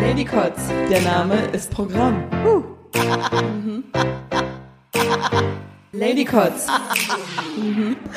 Ladycots, 0.00 0.68
der 0.88 1.00
Name 1.00 1.46
ist 1.52 1.70
Programm. 1.72 2.22
Ladycots. 5.92 6.66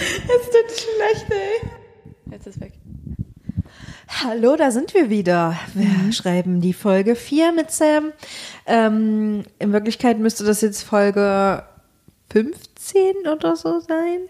Es 0.09 0.45
tut 0.51 0.69
schlecht, 0.69 1.31
ey. 1.31 1.69
Jetzt 2.31 2.45
ist 2.47 2.61
weg. 2.61 2.73
Hallo, 4.07 4.55
da 4.55 4.69
sind 4.69 4.93
wir 4.93 5.09
wieder. 5.09 5.57
Wir 5.73 6.11
schreiben 6.13 6.61
die 6.61 6.73
Folge 6.73 7.15
4 7.15 7.51
mit 7.51 7.71
Sam. 7.71 8.11
Ähm, 8.67 9.43
in 9.57 9.73
Wirklichkeit 9.73 10.19
müsste 10.19 10.43
das 10.43 10.61
jetzt 10.61 10.83
Folge 10.83 11.63
15 12.29 12.74
oder 12.93 13.55
so 13.55 13.79
sein, 13.79 14.27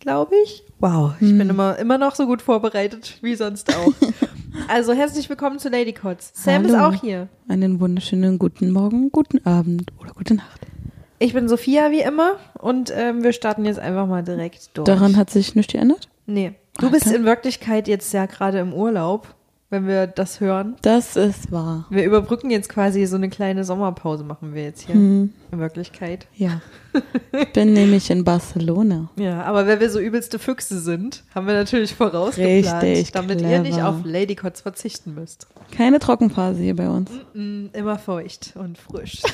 glaube 0.00 0.34
ich. 0.44 0.64
Wow, 0.80 1.12
ich 1.20 1.36
bin 1.36 1.48
immer, 1.48 1.78
immer 1.78 1.96
noch 1.98 2.14
so 2.16 2.26
gut 2.26 2.42
vorbereitet 2.42 3.18
wie 3.22 3.34
sonst 3.36 3.72
auch. 3.74 3.92
also 4.68 4.92
herzlich 4.92 5.28
willkommen 5.28 5.58
zu 5.60 5.68
Lady 5.68 5.92
Cots. 5.92 6.32
Sam 6.34 6.64
ist 6.64 6.76
Hallo. 6.76 6.88
auch 6.96 7.00
hier. 7.00 7.28
Einen 7.46 7.78
wunderschönen 7.78 8.38
guten 8.38 8.72
Morgen, 8.72 9.12
guten 9.12 9.44
Abend 9.46 9.92
oder 10.00 10.10
gute 10.12 10.34
Nacht. 10.34 10.62
Ich 11.20 11.34
bin 11.34 11.48
Sophia 11.48 11.90
wie 11.92 12.00
immer 12.00 12.36
und 12.58 12.92
ähm, 12.94 13.22
wir 13.22 13.32
starten 13.32 13.64
jetzt 13.64 13.78
einfach 13.78 14.06
mal 14.06 14.22
direkt 14.24 14.76
durch. 14.76 14.84
Daran 14.86 15.16
hat 15.16 15.30
sich 15.30 15.54
nichts 15.54 15.72
geändert? 15.72 16.08
Nee. 16.26 16.54
Du 16.78 16.86
Ah, 16.88 16.90
bist 16.90 17.06
dann- 17.06 17.14
in 17.14 17.24
Wirklichkeit 17.24 17.86
jetzt 17.86 18.12
ja 18.12 18.26
gerade 18.26 18.58
im 18.58 18.72
Urlaub, 18.72 19.34
wenn 19.70 19.86
wir 19.86 20.06
das 20.06 20.40
hören. 20.40 20.76
Das 20.82 21.16
ist 21.16 21.52
wahr. 21.52 21.86
Wir 21.90 22.04
überbrücken 22.04 22.50
jetzt 22.50 22.68
quasi 22.68 23.04
so 23.06 23.16
eine 23.16 23.28
kleine 23.28 23.64
Sommerpause, 23.64 24.24
machen 24.24 24.54
wir 24.54 24.62
jetzt 24.64 24.82
hier. 24.86 24.94
Hm, 24.94 25.32
In 25.52 25.58
Wirklichkeit. 25.58 26.26
ja. 26.34 26.60
Ich 27.32 27.52
bin 27.52 27.74
nämlich 27.74 28.10
in 28.10 28.24
Barcelona. 28.24 29.10
Ja, 29.16 29.42
aber 29.42 29.66
weil 29.66 29.78
wir 29.78 29.88
so 29.90 30.00
übelste 30.00 30.38
Füchse 30.38 30.80
sind, 30.80 31.22
haben 31.34 31.46
wir 31.46 31.54
natürlich 31.54 31.94
vorausgeplant, 31.94 32.82
Richtig 32.82 33.12
damit 33.12 33.40
ihr 33.42 33.60
nicht 33.60 33.74
clever. 33.74 33.88
auf 33.90 33.96
Ladycots 34.04 34.62
verzichten 34.62 35.14
müsst. 35.14 35.46
Keine 35.70 35.98
Trockenphase 36.00 36.60
hier 36.62 36.74
bei 36.74 36.88
uns. 36.88 37.10
Mm, 37.34 37.66
immer 37.72 37.98
feucht 37.98 38.54
und 38.56 38.78
frisch. 38.78 39.20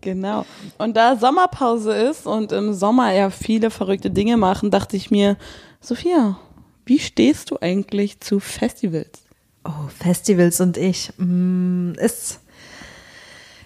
Genau. 0.00 0.46
Und 0.78 0.96
da 0.96 1.16
Sommerpause 1.16 1.92
ist 1.92 2.26
und 2.26 2.52
im 2.52 2.72
Sommer 2.72 3.12
ja 3.12 3.30
viele 3.30 3.70
verrückte 3.70 4.10
Dinge 4.10 4.36
machen, 4.36 4.70
dachte 4.70 4.96
ich 4.96 5.10
mir, 5.10 5.36
Sophia, 5.80 6.38
wie 6.90 6.98
stehst 6.98 7.52
du 7.52 7.58
eigentlich 7.60 8.18
zu 8.18 8.40
Festivals? 8.40 9.22
Oh, 9.64 9.86
Festivals 9.96 10.60
und 10.60 10.76
ich. 10.76 11.12
Mm, 11.18 11.92
ist. 11.92 12.40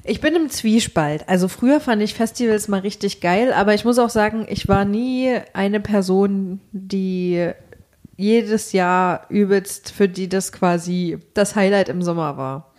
Ich 0.04 0.20
bin 0.20 0.36
im 0.36 0.50
Zwiespalt. 0.50 1.26
Also 1.26 1.48
früher 1.48 1.80
fand 1.80 2.02
ich 2.02 2.12
Festivals 2.12 2.68
mal 2.68 2.80
richtig 2.80 3.22
geil, 3.22 3.54
aber 3.54 3.72
ich 3.72 3.86
muss 3.86 3.98
auch 3.98 4.10
sagen, 4.10 4.44
ich 4.50 4.68
war 4.68 4.84
nie 4.84 5.38
eine 5.54 5.80
Person, 5.80 6.60
die 6.72 7.50
jedes 8.18 8.72
Jahr 8.72 9.24
übelst, 9.30 9.90
für 9.90 10.06
die 10.06 10.28
das 10.28 10.52
quasi 10.52 11.16
das 11.32 11.56
Highlight 11.56 11.88
im 11.88 12.02
Sommer 12.02 12.36
war. 12.36 12.74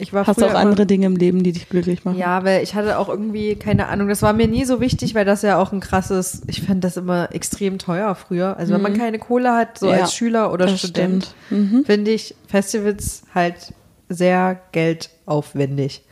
Ich 0.00 0.12
war 0.12 0.26
Hast 0.26 0.40
du 0.40 0.46
auch 0.46 0.54
andere 0.54 0.86
Dinge 0.86 1.06
im 1.06 1.16
Leben, 1.16 1.42
die 1.42 1.52
dich 1.52 1.68
glücklich 1.68 2.04
machen? 2.04 2.18
Ja, 2.18 2.42
weil 2.44 2.62
ich 2.62 2.74
hatte 2.74 2.98
auch 2.98 3.08
irgendwie, 3.08 3.54
keine 3.56 3.88
Ahnung, 3.88 4.08
das 4.08 4.22
war 4.22 4.32
mir 4.32 4.48
nie 4.48 4.64
so 4.64 4.80
wichtig, 4.80 5.14
weil 5.14 5.24
das 5.24 5.42
ja 5.42 5.58
auch 5.58 5.72
ein 5.72 5.80
krasses, 5.80 6.42
ich 6.46 6.62
fand 6.62 6.82
das 6.84 6.96
immer 6.96 7.34
extrem 7.34 7.78
teuer 7.78 8.14
früher. 8.14 8.56
Also 8.56 8.72
wenn 8.74 8.82
man 8.82 8.96
keine 8.96 9.18
Kohle 9.18 9.52
hat, 9.52 9.78
so 9.78 9.86
Mhm. 9.86 9.92
Ja, 9.92 10.00
als 10.00 10.14
Schüler 10.14 10.52
oder 10.52 10.68
Student. 10.68 11.34
Mhm. 11.50 11.84
finde 11.84 12.10
ich 12.12 12.34
Festivals 12.48 13.22
halt 13.34 13.74
sehr 14.08 14.60
geldaufwendig. 14.72 16.02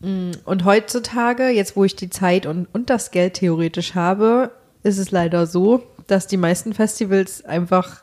Mm, 0.00 0.32
Und 0.44 0.64
heutzutage, 0.64 1.48
jetzt 1.48 1.76
wo 1.76 1.84
ich 1.84 1.96
die 1.96 2.10
Zeit 2.10 2.46
und, 2.46 2.66
und 2.72 2.90
das 2.90 3.10
Geld 3.10 3.34
theoretisch 3.34 3.94
habe, 3.94 4.50
ist 4.82 4.98
es 4.98 5.10
leider 5.10 5.46
so, 5.46 5.82
dass 6.06 6.26
die 6.26 6.36
meisten 6.36 6.74
Festivals 6.74 7.44
einfach 7.44 8.02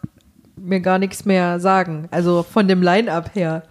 mir 0.55 0.79
gar 0.79 0.99
nichts 0.99 1.25
mehr 1.25 1.59
sagen. 1.59 2.07
Also 2.11 2.43
von 2.43 2.67
dem 2.67 2.81
Line-up 2.81 3.35
her. 3.35 3.63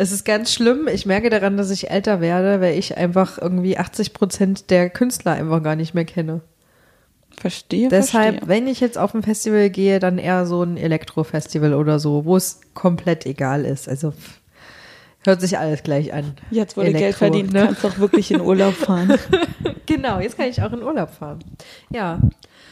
Es 0.00 0.12
ist 0.12 0.24
ganz 0.24 0.50
schlimm. 0.54 0.88
Ich 0.90 1.04
merke 1.04 1.28
daran, 1.28 1.58
dass 1.58 1.70
ich 1.70 1.90
älter 1.90 2.22
werde, 2.22 2.62
weil 2.62 2.78
ich 2.78 2.96
einfach 2.96 3.36
irgendwie 3.36 3.76
80 3.76 4.14
Prozent 4.14 4.70
der 4.70 4.88
Künstler 4.88 5.32
einfach 5.32 5.62
gar 5.62 5.76
nicht 5.76 5.92
mehr 5.92 6.06
kenne. 6.06 6.40
Verstehe, 7.36 7.90
Deshalb, 7.90 8.38
verstehe. 8.38 8.48
wenn 8.48 8.66
ich 8.66 8.80
jetzt 8.80 8.96
auf 8.96 9.14
ein 9.14 9.22
Festival 9.22 9.68
gehe, 9.68 9.98
dann 9.98 10.16
eher 10.16 10.46
so 10.46 10.62
ein 10.62 10.78
Elektro-Festival 10.78 11.74
oder 11.74 11.98
so, 11.98 12.24
wo 12.24 12.34
es 12.34 12.62
komplett 12.72 13.26
egal 13.26 13.66
ist. 13.66 13.90
Also 13.90 14.14
hört 15.22 15.42
sich 15.42 15.58
alles 15.58 15.82
gleich 15.82 16.14
an. 16.14 16.32
Jetzt, 16.50 16.78
du 16.78 16.80
Geld 16.80 17.16
verdient, 17.16 17.52
ne? 17.52 17.66
kannst 17.66 17.84
auch 17.84 17.98
wirklich 17.98 18.30
in 18.30 18.40
Urlaub 18.40 18.72
fahren. 18.72 19.18
Genau, 19.84 20.20
jetzt 20.20 20.36
kann 20.36 20.46
ich 20.46 20.62
auch 20.62 20.72
in 20.72 20.84
Urlaub 20.84 21.10
fahren. 21.10 21.40
Ja. 21.92 22.20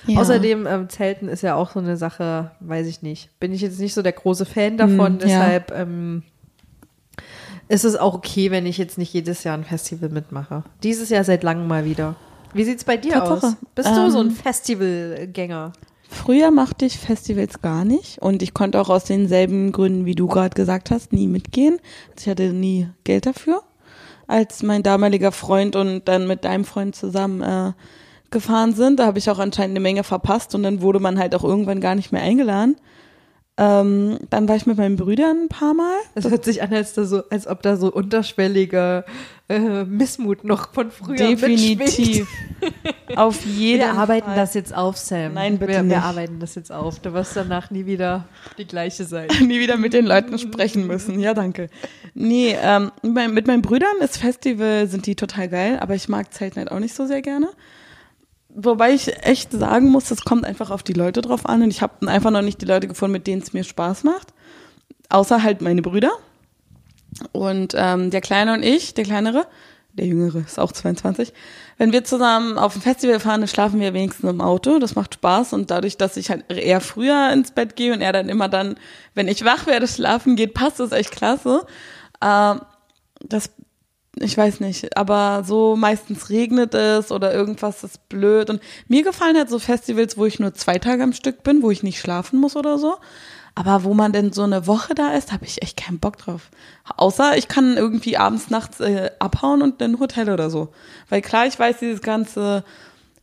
Ja. 0.06 0.20
Außerdem, 0.20 0.68
ähm, 0.68 0.88
Zelten 0.88 1.28
ist 1.28 1.42
ja 1.42 1.56
auch 1.56 1.72
so 1.72 1.80
eine 1.80 1.96
Sache, 1.96 2.52
weiß 2.60 2.86
ich 2.86 3.02
nicht. 3.02 3.28
Bin 3.40 3.52
ich 3.52 3.60
jetzt 3.60 3.80
nicht 3.80 3.92
so 3.92 4.02
der 4.02 4.12
große 4.12 4.46
Fan 4.46 4.76
davon, 4.76 5.18
ja. 5.18 5.26
deshalb 5.26 5.72
ähm, 5.72 6.22
ist 7.68 7.84
es 7.84 7.96
auch 7.96 8.14
okay, 8.14 8.50
wenn 8.50 8.66
ich 8.66 8.78
jetzt 8.78 8.98
nicht 8.98 9.12
jedes 9.12 9.44
Jahr 9.44 9.56
ein 9.56 9.64
Festival 9.64 10.08
mitmache. 10.08 10.64
Dieses 10.82 11.08
Jahr 11.10 11.24
seit 11.24 11.42
langem 11.42 11.66
mal 11.68 11.84
wieder. 11.84 12.16
Wie 12.54 12.64
sieht's 12.64 12.84
bei 12.84 12.96
dir 12.96 13.12
Tatsache. 13.12 13.46
aus? 13.48 13.56
Bist 13.74 13.90
du 13.90 14.10
so 14.10 14.20
ein 14.20 14.28
Ähm, 14.28 14.32
Festivalgänger? 14.34 15.72
Früher 16.10 16.50
machte 16.50 16.86
ich 16.86 16.98
Festivals 16.98 17.60
gar 17.60 17.84
nicht 17.84 18.18
und 18.22 18.42
ich 18.42 18.54
konnte 18.54 18.80
auch 18.80 18.88
aus 18.88 19.04
denselben 19.04 19.72
Gründen, 19.72 20.06
wie 20.06 20.14
du 20.14 20.26
gerade 20.26 20.54
gesagt 20.54 20.90
hast, 20.90 21.12
nie 21.12 21.26
mitgehen. 21.26 21.78
Also 22.10 22.22
ich 22.22 22.28
hatte 22.28 22.52
nie 22.54 22.88
Geld 23.04 23.26
dafür. 23.26 23.62
Als 24.26 24.62
mein 24.62 24.82
damaliger 24.82 25.32
Freund 25.32 25.76
und 25.76 26.08
dann 26.08 26.26
mit 26.26 26.44
deinem 26.44 26.64
Freund 26.64 26.96
zusammen 26.96 27.42
äh, 27.42 27.72
gefahren 28.30 28.74
sind, 28.74 28.98
da 29.00 29.06
habe 29.06 29.18
ich 29.18 29.28
auch 29.30 29.38
anscheinend 29.38 29.72
eine 29.72 29.80
Menge 29.80 30.02
verpasst 30.04 30.54
und 30.54 30.62
dann 30.62 30.80
wurde 30.80 31.00
man 31.00 31.18
halt 31.18 31.34
auch 31.34 31.44
irgendwann 31.44 31.80
gar 31.80 31.94
nicht 31.94 32.10
mehr 32.12 32.22
eingeladen. 32.22 32.76
Ähm, 33.60 34.18
dann 34.30 34.48
war 34.48 34.54
ich 34.54 34.66
mit 34.66 34.78
meinen 34.78 34.94
Brüdern 34.94 35.44
ein 35.44 35.48
paar 35.48 35.74
Mal. 35.74 35.96
Es 36.14 36.30
hört 36.30 36.44
sich 36.44 36.62
an, 36.62 36.72
als, 36.72 36.92
da 36.92 37.04
so, 37.04 37.24
als 37.28 37.48
ob 37.48 37.60
da 37.62 37.76
so 37.76 37.92
unterschwelliger 37.92 39.04
äh, 39.48 39.84
Missmut 39.84 40.44
noch 40.44 40.72
von 40.72 40.92
früher. 40.92 41.16
Definitiv. 41.16 42.28
Auf 43.16 43.44
jeden 43.44 43.80
Wir 43.80 43.94
arbeiten 43.94 44.26
Fall. 44.26 44.36
das 44.36 44.54
jetzt 44.54 44.72
auf, 44.72 44.96
Sam. 44.96 45.34
Nein, 45.34 45.58
bitte 45.58 45.72
wir, 45.72 45.82
nicht. 45.82 45.90
Wir 45.96 46.04
arbeiten 46.04 46.38
das 46.38 46.54
jetzt 46.54 46.70
auf. 46.70 47.00
Du 47.00 47.12
wirst 47.12 47.34
danach 47.34 47.72
nie 47.72 47.84
wieder 47.84 48.28
die 48.58 48.66
gleiche 48.66 49.02
sein. 49.04 49.26
nie 49.40 49.58
wieder 49.58 49.76
mit 49.76 49.92
den 49.92 50.06
Leuten 50.06 50.38
sprechen 50.38 50.86
müssen. 50.86 51.18
Ja, 51.18 51.34
danke. 51.34 51.68
Nee, 52.14 52.56
ähm, 52.62 52.92
mit 53.02 53.48
meinen 53.48 53.62
Brüdern 53.62 53.96
ist 54.00 54.18
Festival, 54.18 54.86
sind 54.86 55.04
die 55.06 55.16
total 55.16 55.48
geil, 55.48 55.78
aber 55.80 55.96
ich 55.96 56.08
mag 56.08 56.32
Zelten 56.32 56.60
halt 56.60 56.70
auch 56.70 56.78
nicht 56.78 56.94
so 56.94 57.06
sehr 57.06 57.22
gerne. 57.22 57.48
Wobei 58.60 58.92
ich 58.92 59.24
echt 59.24 59.52
sagen 59.52 59.88
muss, 59.88 60.10
es 60.10 60.24
kommt 60.24 60.44
einfach 60.44 60.72
auf 60.72 60.82
die 60.82 60.92
Leute 60.92 61.22
drauf 61.22 61.46
an 61.46 61.62
und 61.62 61.70
ich 61.70 61.80
habe 61.80 62.08
einfach 62.08 62.32
noch 62.32 62.42
nicht 62.42 62.60
die 62.60 62.66
Leute 62.66 62.88
gefunden, 62.88 63.12
mit 63.12 63.28
denen 63.28 63.40
es 63.40 63.52
mir 63.52 63.62
Spaß 63.62 64.02
macht. 64.02 64.34
Außer 65.08 65.44
halt 65.44 65.60
meine 65.60 65.80
Brüder. 65.80 66.10
Und 67.30 67.74
ähm, 67.76 68.10
der 68.10 68.20
Kleine 68.20 68.54
und 68.54 68.64
ich, 68.64 68.94
der 68.94 69.04
Kleinere, 69.04 69.46
der 69.92 70.06
Jüngere 70.06 70.38
ist 70.38 70.58
auch 70.58 70.72
22, 70.72 71.32
wenn 71.76 71.92
wir 71.92 72.02
zusammen 72.02 72.58
auf 72.58 72.74
ein 72.74 72.82
Festival 72.82 73.20
fahren, 73.20 73.42
dann 73.42 73.48
schlafen 73.48 73.78
wir 73.78 73.94
wenigstens 73.94 74.28
im 74.28 74.40
Auto. 74.40 74.80
Das 74.80 74.96
macht 74.96 75.14
Spaß 75.14 75.52
und 75.52 75.70
dadurch, 75.70 75.96
dass 75.96 76.16
ich 76.16 76.28
halt 76.30 76.50
eher 76.50 76.80
früher 76.80 77.30
ins 77.32 77.52
Bett 77.52 77.76
gehe 77.76 77.92
und 77.92 78.00
er 78.00 78.12
dann 78.12 78.28
immer 78.28 78.48
dann, 78.48 78.74
wenn 79.14 79.28
ich 79.28 79.44
wach 79.44 79.66
werde, 79.66 79.86
schlafen 79.86 80.34
geht, 80.34 80.54
passt 80.54 80.80
das 80.80 80.90
echt 80.90 81.12
klasse. 81.12 81.64
Ähm, 82.20 82.60
das, 83.20 83.50
ich 84.20 84.36
weiß 84.36 84.60
nicht, 84.60 84.96
aber 84.96 85.42
so 85.44 85.76
meistens 85.76 86.30
regnet 86.30 86.74
es 86.74 87.10
oder 87.12 87.32
irgendwas 87.32 87.84
ist 87.84 88.08
blöd 88.08 88.50
und 88.50 88.60
mir 88.86 89.02
gefallen 89.02 89.36
halt 89.36 89.50
so 89.50 89.58
Festivals, 89.58 90.16
wo 90.16 90.26
ich 90.26 90.38
nur 90.38 90.54
zwei 90.54 90.78
Tage 90.78 91.02
am 91.02 91.12
Stück 91.12 91.42
bin, 91.42 91.62
wo 91.62 91.70
ich 91.70 91.82
nicht 91.82 92.00
schlafen 92.00 92.40
muss 92.40 92.56
oder 92.56 92.78
so. 92.78 92.96
Aber 93.54 93.82
wo 93.82 93.92
man 93.92 94.12
denn 94.12 94.32
so 94.32 94.44
eine 94.44 94.68
Woche 94.68 94.94
da 94.94 95.14
ist, 95.14 95.32
habe 95.32 95.44
ich 95.44 95.62
echt 95.62 95.76
keinen 95.76 95.98
Bock 95.98 96.16
drauf. 96.16 96.50
Außer 96.96 97.36
ich 97.36 97.48
kann 97.48 97.76
irgendwie 97.76 98.16
abends, 98.16 98.50
nachts 98.50 98.78
äh, 98.78 99.10
abhauen 99.18 99.62
und 99.62 99.82
in 99.82 99.92
ein 99.92 99.98
Hotel 99.98 100.30
oder 100.30 100.48
so. 100.48 100.68
Weil 101.08 101.22
klar, 101.22 101.46
ich 101.46 101.58
weiß, 101.58 101.78
dieses 101.78 102.00
ganze 102.00 102.62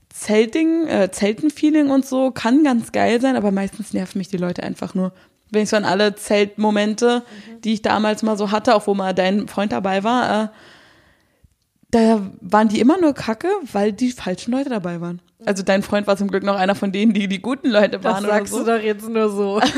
Zelting, 0.09 0.88
äh, 0.88 1.09
Zelten-Feeling 1.09 1.89
und 1.89 2.06
so 2.06 2.31
kann 2.31 2.63
ganz 2.65 2.91
geil 2.91 3.21
sein, 3.21 3.38
aber 3.38 3.51
meistens 3.51 3.94
nerven 3.94 4.18
mich 4.18 4.27
die 4.27 4.38
Leute 4.38 4.63
einfach 4.63 4.94
nur. 4.94 5.13
Wenn 5.51 5.63
ich 5.63 5.69
so 5.69 5.77
an 5.77 5.86
alle 5.86 6.15
Zeltmomente, 6.15 7.24
die 7.63 7.74
ich 7.74 7.81
damals 7.81 8.24
mal 8.24 8.38
so 8.38 8.51
hatte, 8.51 8.75
auch 8.75 8.88
wo 8.88 8.94
mal 8.94 9.13
dein 9.13 9.48
Freund 9.48 9.71
dabei 9.71 10.03
war, 10.03 10.44
äh, 10.44 10.48
da 11.95 12.21
waren 12.42 12.68
die 12.68 12.80
immer 12.80 13.00
nur 13.00 13.13
kacke, 13.13 13.47
weil 13.71 13.94
die 13.94 14.12
falschen 14.12 14.51
Leute 14.51 14.69
dabei 14.69 15.00
waren. 15.01 15.21
Also 15.45 15.63
dein 15.63 15.83
Freund 15.83 16.07
war 16.07 16.18
zum 16.18 16.30
Glück 16.30 16.44
noch 16.44 16.56
einer 16.56 16.75
von 16.75 16.92
denen, 16.92 17.13
die 17.13 17.27
die 17.27 17.39
guten 17.42 17.69
Leute 17.69 18.00
Das 18.00 18.03
waren 18.03 18.25
sagst 18.25 18.53
oder 18.53 18.63
so. 18.63 18.71
du 18.71 18.77
doch 18.77 18.83
jetzt 18.83 19.09
nur 19.09 19.30
so. 19.30 19.62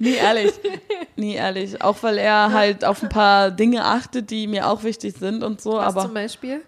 Nee, 0.00 0.14
ehrlich. 0.14 0.52
Nee, 1.16 1.34
ehrlich. 1.34 1.82
Auch 1.82 1.96
weil 2.02 2.18
er 2.18 2.52
halt 2.52 2.84
auf 2.84 3.02
ein 3.02 3.08
paar 3.08 3.50
Dinge 3.50 3.84
achtet, 3.84 4.30
die 4.30 4.46
mir 4.46 4.68
auch 4.68 4.84
wichtig 4.84 5.16
sind 5.18 5.42
und 5.42 5.60
so, 5.60 5.72
Was 5.72 5.86
aber. 5.86 6.02
zum 6.02 6.14
Beispiel? 6.14 6.60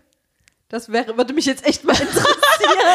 Das 0.68 0.90
wäre, 0.90 1.16
würde 1.16 1.32
mich 1.32 1.46
jetzt 1.46 1.64
echt 1.64 1.84
mal 1.84 1.92
interessieren. 1.92 2.26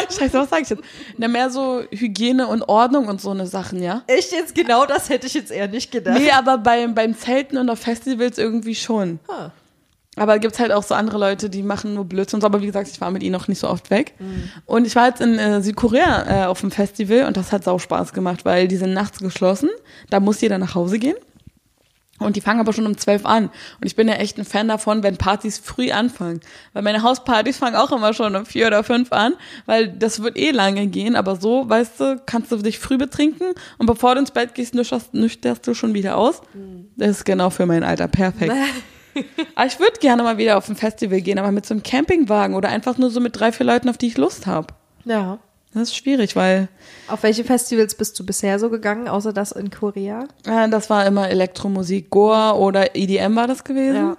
Scheiße, 0.19 0.33
was 0.33 0.50
sag 0.50 0.62
ich 0.63 0.69
jetzt? 0.69 0.83
Na, 1.18 1.30
mehr 1.30 1.50
so 1.50 1.83
Hygiene 1.89 2.48
und 2.48 2.63
Ordnung 2.63 3.07
und 3.07 3.21
so 3.21 3.31
eine 3.31 3.48
Sachen, 3.48 3.81
ja? 3.81 4.04
echt 4.07 4.33
jetzt 4.33 4.56
genau 4.56 4.86
das 4.86 5.07
hätte 5.10 5.28
ich 5.28 5.33
jetzt 5.33 5.51
eher 5.51 5.69
nicht 5.69 5.92
gedacht. 5.92 6.19
Nee, 6.19 6.31
aber 6.31 6.57
beim, 6.57 6.94
beim 6.95 7.18
Zelten 7.18 7.57
und 7.57 7.69
auf 7.69 7.80
Festivals 7.80 8.38
irgendwie 8.38 8.75
schon. 8.75 9.19
Ah. 9.30 9.51
Aber 10.16 10.40
gibt's 10.40 10.60
halt 10.60 10.72
auch 10.72 10.84
so 10.84 10.96
andere 10.96 11.18
Leute, 11.18 11.50
die 11.50 11.64
machen 11.64 11.94
nur 11.94 12.06
Blödsinn. 12.06 12.44
Aber 12.44 12.62
wie 12.62 12.68
gesagt, 12.68 12.88
ich 12.90 13.02
war 13.02 13.12
mit 13.12 13.24
ihnen 13.24 13.34
noch 13.34 13.48
nicht 13.48 13.60
so 13.60 13.70
oft 13.70 13.90
weg. 13.90 14.14
Und 14.66 14.88
ich 14.88 14.96
war 14.96 15.08
jetzt 15.08 15.22
in 15.22 15.38
äh, 15.38 15.62
Südkorea 15.62 16.44
äh, 16.44 16.46
auf 16.46 16.62
dem 16.62 16.72
Festival 16.72 17.26
und 17.26 17.38
das 17.38 17.52
hat 17.52 17.64
sau 17.64 17.80
Spaß 17.80 18.14
gemacht, 18.14 18.46
weil 18.46 18.68
die 18.68 18.78
sind 18.78 18.94
nachts 18.94 19.20
geschlossen. 19.20 19.70
Da 20.10 20.20
muss 20.20 20.42
jeder 20.42 20.58
nach 20.58 20.76
Hause 20.76 21.00
gehen. 21.00 21.16
Und 22.18 22.38
die 22.38 22.42
fangen 22.42 22.62
aber 22.62 22.72
schon 22.72 22.86
um 22.86 22.98
zwölf 22.98 23.26
an. 23.26 23.46
Und 23.46 23.86
ich 23.86 23.98
bin 23.98 24.08
ja 24.08 24.14
echt 24.14 24.38
ein 24.38 24.46
Fan 24.46 24.70
davon, 24.70 25.04
wenn 25.04 25.18
Partys 25.18 25.58
früh 25.58 25.92
anfangen. 25.92 26.40
Weil 26.72 26.84
meine 26.84 27.04
Hauspartys 27.04 27.58
fangen 27.58 27.76
auch 27.76 27.92
immer 27.92 28.14
schon 28.14 28.38
um 28.38 28.46
vier 28.46 28.68
oder 28.68 28.86
fünf 28.86 29.12
an, 29.12 29.34
weil 29.66 29.90
das 29.90 30.24
wird 30.24 30.38
eh 30.38 30.52
lange 30.52 30.88
gehen. 30.88 31.18
Aber 31.18 31.36
so, 31.36 31.68
weißt 31.70 32.00
du, 32.00 32.22
kannst 32.26 32.54
du 32.54 32.58
dich 32.58 32.80
früh 32.80 32.98
betrinken 32.98 33.48
und 33.80 33.86
bevor 33.86 34.16
du 34.16 34.22
ins 34.22 34.32
Bett 34.32 34.56
gehst, 34.56 34.76
nüchterst, 34.76 35.14
nüchterst 35.14 35.68
du 35.68 35.74
schon 35.74 35.94
wieder 35.94 36.16
aus. 36.16 36.42
Das 36.96 37.10
ist 37.10 37.26
genau 37.26 37.50
für 37.50 37.66
mein 37.66 37.84
Alter 37.84 38.08
perfekt. 38.08 38.54
aber 39.56 39.68
ich 39.68 39.80
würde 39.80 40.00
gerne 40.00 40.24
mal 40.24 40.38
wieder 40.38 40.58
auf 40.58 40.70
ein 40.70 40.76
Festival 40.76 41.22
gehen, 41.22 41.40
aber 41.40 41.52
mit 41.52 41.66
so 41.66 41.74
einem 41.74 41.84
Campingwagen 41.84 42.56
oder 42.56 42.70
einfach 42.70 42.98
nur 42.98 43.10
so 43.10 43.20
mit 43.20 43.40
drei, 43.40 43.52
vier 43.52 43.66
Leuten, 43.66 43.90
auf 43.90 43.98
die 43.98 44.08
ich 44.08 44.18
Lust 44.18 44.48
habe. 44.48 44.68
Ja. 45.06 45.40
Das 45.74 45.90
ist 45.90 45.98
schwierig, 45.98 46.38
weil 46.38 46.70
Auf 47.10 47.24
welche 47.24 47.44
Festivals 47.44 47.96
bist 47.96 48.18
du 48.18 48.26
bisher 48.26 48.60
so 48.60 48.70
gegangen, 48.70 49.10
außer 49.10 49.34
das 49.34 49.52
in 49.52 49.72
Korea? 49.72 50.26
äh, 50.48 50.70
das 50.70 50.90
war 50.90 51.06
immer 51.06 51.30
Elektromusik, 51.30 52.10
Goa 52.10 52.54
oder 52.54 52.96
EDM 52.96 53.36
war 53.36 53.48
das 53.48 53.66
gewesen. 53.66 53.96
Ja. 53.96 54.18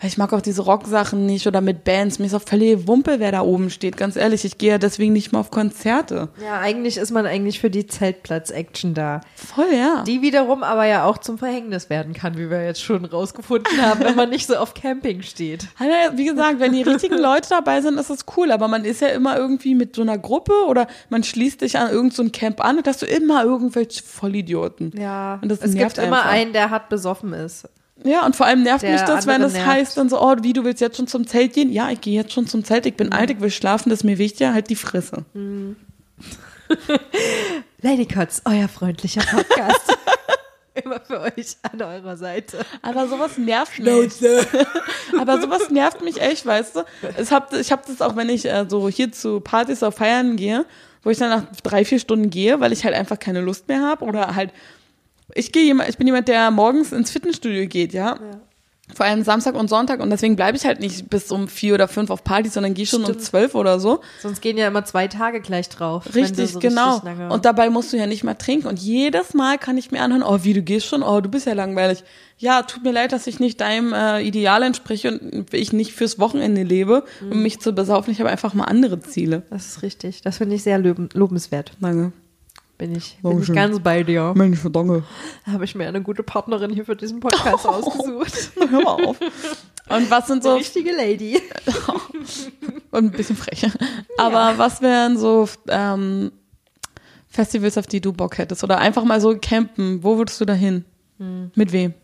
Ich 0.00 0.16
mag 0.16 0.32
auch 0.32 0.40
diese 0.40 0.62
Rocksachen 0.62 1.26
nicht 1.26 1.48
oder 1.48 1.60
mit 1.60 1.82
Bands. 1.82 2.20
Mir 2.20 2.26
ist 2.26 2.34
auch 2.34 2.42
völlig 2.46 2.86
Wumpe, 2.86 3.18
wer 3.18 3.32
da 3.32 3.40
oben 3.40 3.68
steht. 3.68 3.96
Ganz 3.96 4.14
ehrlich, 4.14 4.44
ich 4.44 4.56
gehe 4.56 4.70
ja 4.70 4.78
deswegen 4.78 5.12
nicht 5.12 5.32
mal 5.32 5.40
auf 5.40 5.50
Konzerte. 5.50 6.28
Ja, 6.40 6.60
eigentlich 6.60 6.98
ist 6.98 7.10
man 7.10 7.26
eigentlich 7.26 7.58
für 7.58 7.68
die 7.68 7.84
Zeltplatz-Action 7.84 8.94
da. 8.94 9.22
Voll, 9.34 9.72
ja. 9.72 10.04
Die 10.06 10.22
wiederum 10.22 10.62
aber 10.62 10.86
ja 10.86 11.04
auch 11.04 11.18
zum 11.18 11.36
Verhängnis 11.36 11.90
werden 11.90 12.12
kann, 12.12 12.38
wie 12.38 12.48
wir 12.48 12.64
jetzt 12.64 12.80
schon 12.80 13.04
rausgefunden 13.04 13.82
haben, 13.82 13.98
wenn 14.04 14.14
man 14.14 14.30
nicht 14.30 14.46
so 14.46 14.54
auf 14.54 14.74
Camping 14.74 15.22
steht. 15.22 15.66
Wie 16.14 16.24
gesagt, 16.24 16.60
wenn 16.60 16.72
die 16.72 16.82
richtigen 16.82 17.18
Leute 17.18 17.48
dabei 17.48 17.80
sind, 17.80 17.98
ist 17.98 18.10
das 18.10 18.24
cool. 18.36 18.52
Aber 18.52 18.68
man 18.68 18.84
ist 18.84 19.00
ja 19.00 19.08
immer 19.08 19.36
irgendwie 19.36 19.74
mit 19.74 19.96
so 19.96 20.02
einer 20.02 20.16
Gruppe 20.16 20.52
oder 20.68 20.86
man 21.10 21.24
schließt 21.24 21.60
sich 21.60 21.76
an 21.76 21.90
irgendein 21.90 22.26
so 22.26 22.30
Camp 22.30 22.64
an 22.64 22.78
und 22.78 22.86
hast 22.86 23.02
du 23.02 23.06
immer 23.06 23.42
irgendwelche 23.44 24.02
Vollidioten. 24.04 24.92
Ja, 24.96 25.38
Und 25.42 25.48
das 25.50 25.60
es 25.60 25.74
gibt 25.74 25.98
immer 25.98 26.18
einfach. 26.18 26.30
einen, 26.30 26.52
der 26.52 26.70
hart 26.70 26.88
besoffen 26.88 27.32
ist. 27.32 27.68
Ja, 28.04 28.24
und 28.24 28.36
vor 28.36 28.46
allem 28.46 28.62
nervt 28.62 28.84
mich 28.84 29.00
das, 29.02 29.26
wenn 29.26 29.42
es 29.42 29.54
nervt. 29.54 29.66
heißt 29.66 29.96
dann 29.96 30.08
so, 30.08 30.20
oh, 30.20 30.36
wie, 30.42 30.52
du 30.52 30.64
willst 30.64 30.80
jetzt 30.80 30.96
schon 30.96 31.08
zum 31.08 31.26
Zelt 31.26 31.52
gehen? 31.52 31.72
Ja, 31.72 31.90
ich 31.90 32.00
gehe 32.00 32.14
jetzt 32.14 32.32
schon 32.32 32.46
zum 32.46 32.64
Zelt. 32.64 32.86
Ich 32.86 32.94
bin 32.94 33.12
alt, 33.12 33.30
ich 33.30 33.40
will 33.40 33.50
schlafen, 33.50 33.90
das 33.90 34.00
ist 34.00 34.04
mir 34.04 34.18
wichtig, 34.18 34.48
halt 34.48 34.70
die 34.70 34.76
Fresse. 34.76 35.24
Ladycots, 37.80 38.42
euer 38.44 38.68
freundlicher 38.68 39.22
Podcast. 39.22 39.96
Immer 40.84 41.00
für 41.00 41.20
euch 41.20 41.56
an 41.62 41.82
eurer 41.82 42.16
Seite. 42.16 42.58
Aber 42.82 43.08
sowas 43.08 43.36
nervt 43.36 43.80
mich. 43.80 44.12
Aber 45.18 45.40
sowas 45.40 45.70
nervt 45.70 46.02
mich 46.02 46.20
echt, 46.20 46.46
weißt 46.46 46.76
du. 46.76 46.84
Es 47.16 47.32
hab, 47.32 47.52
ich 47.52 47.72
habe 47.72 47.82
das 47.86 48.00
auch, 48.00 48.14
wenn 48.14 48.28
ich 48.28 48.44
äh, 48.44 48.64
so 48.68 48.88
hier 48.88 49.10
zu 49.10 49.40
Partys 49.40 49.82
auf 49.82 49.96
Feiern 49.96 50.36
gehe, 50.36 50.66
wo 51.02 51.10
ich 51.10 51.18
dann 51.18 51.30
nach 51.30 51.44
drei, 51.64 51.84
vier 51.84 51.98
Stunden 51.98 52.30
gehe, 52.30 52.60
weil 52.60 52.72
ich 52.72 52.84
halt 52.84 52.94
einfach 52.94 53.18
keine 53.18 53.40
Lust 53.40 53.66
mehr 53.66 53.82
habe 53.82 54.04
oder 54.04 54.36
halt, 54.36 54.52
ich 55.38 55.52
gehe 55.52 55.64
jemand, 55.64 55.88
ich 55.88 55.96
bin 55.98 56.06
jemand, 56.06 56.28
der 56.28 56.50
morgens 56.50 56.92
ins 56.92 57.10
Fitnessstudio 57.10 57.66
geht, 57.66 57.92
ja. 57.92 58.18
Vor 58.94 59.04
allem 59.04 59.22
Samstag 59.22 59.54
und 59.54 59.68
Sonntag 59.68 60.00
und 60.00 60.08
deswegen 60.08 60.34
bleibe 60.34 60.56
ich 60.56 60.64
halt 60.64 60.80
nicht 60.80 61.10
bis 61.10 61.30
um 61.30 61.46
vier 61.46 61.74
oder 61.74 61.88
fünf 61.88 62.08
auf 62.08 62.24
Partys, 62.24 62.54
sondern 62.54 62.72
gehe 62.72 62.86
schon 62.86 63.00
um 63.00 63.04
Stimmt. 63.04 63.22
zwölf 63.22 63.54
oder 63.54 63.78
so. 63.80 64.00
Sonst 64.22 64.40
gehen 64.40 64.56
ja 64.56 64.66
immer 64.66 64.82
zwei 64.86 65.08
Tage 65.08 65.42
gleich 65.42 65.68
drauf. 65.68 66.14
Richtig, 66.14 66.52
so 66.52 66.58
genau. 66.58 66.96
Richtig 66.96 67.30
und 67.30 67.44
dabei 67.44 67.68
musst 67.68 67.92
du 67.92 67.98
ja 67.98 68.06
nicht 68.06 68.24
mal 68.24 68.32
trinken. 68.32 68.66
Und 68.66 68.78
jedes 68.78 69.34
Mal 69.34 69.58
kann 69.58 69.76
ich 69.76 69.90
mir 69.90 70.00
anhören, 70.00 70.22
oh, 70.22 70.38
wie 70.42 70.54
du 70.54 70.62
gehst 70.62 70.86
schon, 70.86 71.02
oh, 71.02 71.20
du 71.20 71.28
bist 71.28 71.46
ja 71.46 71.52
langweilig. 71.52 72.02
Ja, 72.38 72.62
tut 72.62 72.82
mir 72.82 72.92
leid, 72.92 73.12
dass 73.12 73.26
ich 73.26 73.40
nicht 73.40 73.60
deinem 73.60 73.92
äh, 73.92 74.22
Ideal 74.22 74.62
entspreche 74.62 75.10
und 75.20 75.52
ich 75.52 75.74
nicht 75.74 75.92
fürs 75.92 76.18
Wochenende 76.18 76.62
lebe, 76.62 77.04
Mhm. 77.20 77.32
um 77.32 77.42
mich 77.42 77.60
zu 77.60 77.74
besaufen. 77.74 78.10
Ich 78.10 78.20
habe 78.20 78.30
einfach 78.30 78.54
mal 78.54 78.64
andere 78.64 79.00
Ziele. 79.00 79.42
das 79.50 79.66
ist 79.66 79.82
richtig. 79.82 80.22
Das 80.22 80.38
finde 80.38 80.54
ich 80.54 80.62
sehr 80.62 80.78
loben, 80.78 81.10
lobenswert. 81.12 81.72
Danke. 81.78 82.12
Bin 82.78 82.94
ich, 82.94 83.18
bin 83.20 83.42
ich 83.42 83.52
ganz 83.52 83.80
bei 83.80 84.04
dir. 84.04 84.32
Mensch, 84.36 84.60
danke. 84.70 85.02
Da 85.44 85.52
habe 85.52 85.64
ich 85.64 85.74
mir 85.74 85.88
eine 85.88 86.00
gute 86.00 86.22
Partnerin 86.22 86.70
hier 86.70 86.84
für 86.84 86.94
diesen 86.94 87.18
Podcast 87.18 87.66
ausgesucht. 87.66 88.52
Hör 88.70 88.80
mal 88.82 89.04
auf. 89.04 89.20
Und 89.88 90.10
was 90.10 90.28
sind 90.28 90.44
Eine 90.44 90.52
so, 90.52 90.54
richtige 90.54 90.92
Lady. 90.92 91.42
und 92.92 93.04
ein 93.06 93.10
bisschen 93.10 93.34
frech. 93.34 93.66
Aber 94.16 94.58
was 94.58 94.80
wären 94.80 95.18
so 95.18 95.48
ähm, 95.68 96.30
Festivals, 97.26 97.76
auf 97.78 97.88
die 97.88 98.00
du 98.00 98.12
Bock 98.12 98.38
hättest? 98.38 98.62
Oder 98.62 98.78
einfach 98.78 99.02
mal 99.02 99.20
so 99.20 99.36
campen. 99.36 100.04
Wo 100.04 100.16
würdest 100.16 100.40
du 100.40 100.44
da 100.44 100.52
hin? 100.52 100.84
Hm. 101.18 101.50
Mit 101.56 101.72
wem? 101.72 101.94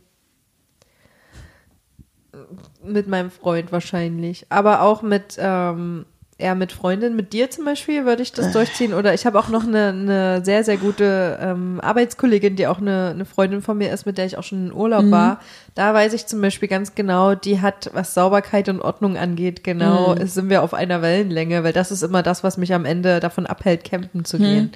Mit 2.83 3.07
meinem 3.07 3.31
Freund 3.31 3.71
wahrscheinlich. 3.71 4.47
Aber 4.49 4.83
auch 4.83 5.03
mit, 5.03 5.37
ähm, 5.39 6.05
eher 6.39 6.55
mit 6.55 6.73
Freundin, 6.73 7.15
mit 7.17 7.33
dir 7.33 7.51
zum 7.51 7.65
Beispiel 7.65 8.05
würde 8.05 8.23
ich 8.23 8.33
das 8.33 8.53
durchziehen. 8.53 8.93
Oder 8.95 9.15
ich 9.15 9.25
habe 9.25 9.39
auch 9.39 9.49
noch 9.49 9.65
eine, 9.65 9.89
eine 9.89 10.45
sehr, 10.45 10.65
sehr 10.65 10.77
gute 10.77 11.39
ähm, 11.41 11.81
Arbeitskollegin, 11.81 12.57
die 12.57 12.67
auch 12.67 12.79
eine, 12.79 13.11
eine 13.15 13.25
Freundin 13.25 13.63
von 13.63 13.79
mir 13.79 13.93
ist, 13.93 14.05
mit 14.05 14.19
der 14.19 14.27
ich 14.27 14.37
auch 14.37 14.43
schon 14.43 14.67
in 14.67 14.73
Urlaub 14.73 15.11
war. 15.11 15.41
Da 15.75 15.95
weiß 15.95 16.13
ich 16.13 16.27
zum 16.27 16.41
Beispiel 16.41 16.69
ganz 16.69 16.95
genau, 16.95 17.35
die 17.35 17.61
hat, 17.61 17.91
was 17.95 18.15
Sauberkeit 18.15 18.69
und 18.69 18.81
Ordnung 18.81 19.17
angeht, 19.17 19.63
genau, 19.65 20.15
sind 20.25 20.51
wir 20.51 20.63
auf 20.63 20.75
einer 20.75 21.03
Wellenlänge, 21.03 21.63
weil 21.65 21.73
das 21.73 21.91
ist 21.93 22.03
immer 22.03 22.23
das, 22.23 22.43
was 22.45 22.57
mich 22.57 22.75
am 22.75 22.85
Ende 22.85 23.21
davon 23.21 23.47
abhält, 23.47 23.85
campen 23.85 24.25
zu 24.25 24.39
gehen. 24.39 24.73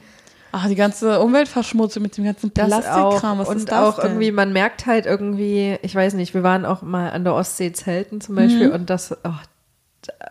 Ach, 0.50 0.66
die 0.66 0.76
ganze 0.76 1.20
Umweltverschmutzung 1.20 2.02
mit 2.02 2.16
dem 2.16 2.24
ganzen 2.24 2.50
Plastikkram, 2.50 3.38
was 3.38 3.48
und 3.48 3.56
ist 3.58 3.70
das 3.70 3.78
auch 3.78 3.96
denn? 4.00 4.12
irgendwie, 4.12 4.32
man 4.32 4.52
merkt 4.52 4.86
halt 4.86 5.04
irgendwie, 5.06 5.76
ich 5.82 5.94
weiß 5.94 6.14
nicht, 6.14 6.32
wir 6.32 6.42
waren 6.42 6.64
auch 6.64 6.80
mal 6.82 7.10
an 7.10 7.22
der 7.24 7.34
Ostsee 7.34 7.72
zelten 7.72 8.20
zum 8.22 8.34
Beispiel 8.36 8.68
Mhm. 8.68 8.74
und 8.74 8.90
das, 8.90 9.12
oh, 9.24 9.30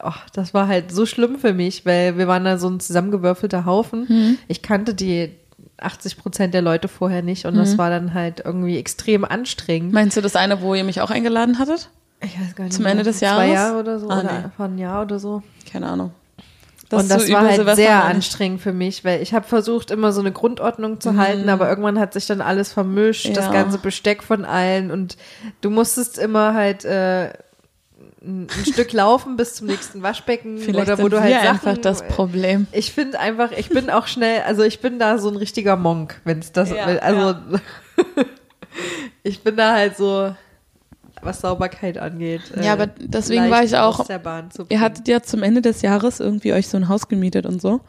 oh, 0.04 0.12
das 0.34 0.54
war 0.54 0.68
halt 0.68 0.92
so 0.92 1.06
schlimm 1.06 1.38
für 1.38 1.54
mich, 1.54 1.86
weil 1.86 2.18
wir 2.18 2.28
waren 2.28 2.46
da 2.46 2.58
so 2.58 2.70
ein 2.70 2.80
zusammengewürfelter 2.80 3.66
Haufen. 3.66 4.06
Mhm. 4.10 4.38
Ich 4.48 4.62
kannte 4.62 4.94
die 4.94 5.32
80 5.80 6.18
Prozent 6.18 6.54
der 6.54 6.62
Leute 6.62 6.88
vorher 6.88 7.22
nicht 7.22 7.46
und 7.46 7.56
das 7.56 7.78
war 7.78 7.90
dann 7.92 8.14
halt 8.16 8.42
irgendwie 8.44 8.78
extrem 8.78 9.24
anstrengend. 9.26 9.94
Meinst 9.94 10.18
du 10.18 10.22
das 10.22 10.36
eine, 10.36 10.62
wo 10.62 10.74
ihr 10.74 10.84
mich 10.84 11.02
auch 11.02 11.12
eingeladen 11.12 11.60
hattet? 11.60 11.90
Ich 12.22 12.40
weiß 12.40 12.56
gar 12.56 12.64
nicht 12.64 12.74
Zum 12.74 12.84
mehr, 12.84 12.94
Ende 12.94 13.04
des 13.04 13.20
Zwei 13.20 13.26
Jahres? 13.28 13.54
Jahre 13.54 13.80
oder 13.80 14.00
so 14.00 14.10
Ah, 14.10 14.20
oder 14.22 14.52
nee. 14.58 14.64
ein 14.64 14.78
Jahr 14.80 15.02
oder 15.04 15.20
so. 15.20 15.44
Keine 15.72 15.86
Ahnung. 15.88 16.12
und 16.92 17.12
das 17.12 17.30
war 17.32 17.42
halt 17.42 17.56
Silvester 17.58 17.76
sehr 17.76 18.04
anstrengend 18.06 18.62
für 18.62 18.74
mich, 18.74 19.04
weil 19.06 19.22
ich 19.22 19.34
habe 19.36 19.46
versucht, 19.46 19.92
immer 19.92 20.12
so 20.14 20.22
eine 20.22 20.32
Grundordnung 20.32 21.00
zu 21.00 21.16
halten, 21.18 21.48
aber 21.50 21.70
irgendwann 21.70 22.00
hat 22.00 22.14
sich 22.14 22.26
dann 22.26 22.42
alles 22.42 22.72
vermischt, 22.74 23.28
das 23.38 23.50
Mhm. 23.50 23.54
Ja. 23.54 23.62
ganze 23.64 23.78
Besteck 23.78 24.24
von 24.24 24.46
allen 24.46 24.90
und 24.90 25.16
du 25.62 25.70
musstest 25.70 26.18
immer 26.18 26.56
halt 26.56 26.86
äh, 26.86 27.34
ein, 28.22 28.48
ein 28.50 28.66
Stück 28.66 28.94
laufen 28.94 29.38
bis 29.38 29.56
zum 29.56 29.68
nächsten 29.68 30.02
Waschbecken 30.02 30.58
Vielleicht 30.60 30.88
oder 30.88 30.98
wo 30.98 31.04
sind 31.04 31.12
du 31.14 31.20
halt 31.22 31.30
wir 31.34 31.42
Sachen, 31.42 31.50
einfach 31.70 31.78
das 31.82 32.08
Problem. 32.08 32.68
Ich 32.72 32.92
finde 32.92 33.20
einfach, 33.20 33.52
ich 33.52 33.70
bin 33.70 33.90
auch 33.90 34.08
schnell, 34.08 34.42
also 34.42 34.64
ich 34.64 34.80
bin 34.80 34.98
da 35.00 35.18
so 35.18 35.30
ein 35.30 35.36
richtiger 35.38 35.76
Monk, 35.76 36.20
wenn 36.24 36.40
es 36.40 36.52
das, 36.52 36.70
Ja, 36.72 36.86
also 36.86 37.36
ich 39.24 39.42
bin 39.44 39.56
da 39.58 39.74
halt 39.74 39.98
so, 39.98 40.34
was 41.22 41.42
Sauberkeit 41.42 41.98
angeht. 41.98 42.42
äh, 42.56 42.66
Ja, 42.66 42.74
aber 42.74 42.88
deswegen 42.88 43.50
war 43.50 43.64
ich 43.64 43.76
auch- 43.78 44.00
aus 44.00 44.08
der 44.08 44.20
Bahn 44.20 44.52
zu 44.52 44.66
Ihr 44.70 44.80
hattet 44.80 45.08
ja 45.08 45.22
zum 45.22 45.44
Ende 45.44 45.62
des 45.62 45.82
Jahres 45.82 46.20
irgendwie 46.20 46.54
euch 46.54 46.68
so 46.68 46.78
ein 46.78 46.88
Haus 46.88 47.08
gemietet 47.08 47.46
und 47.46 47.62
so. 47.62 47.82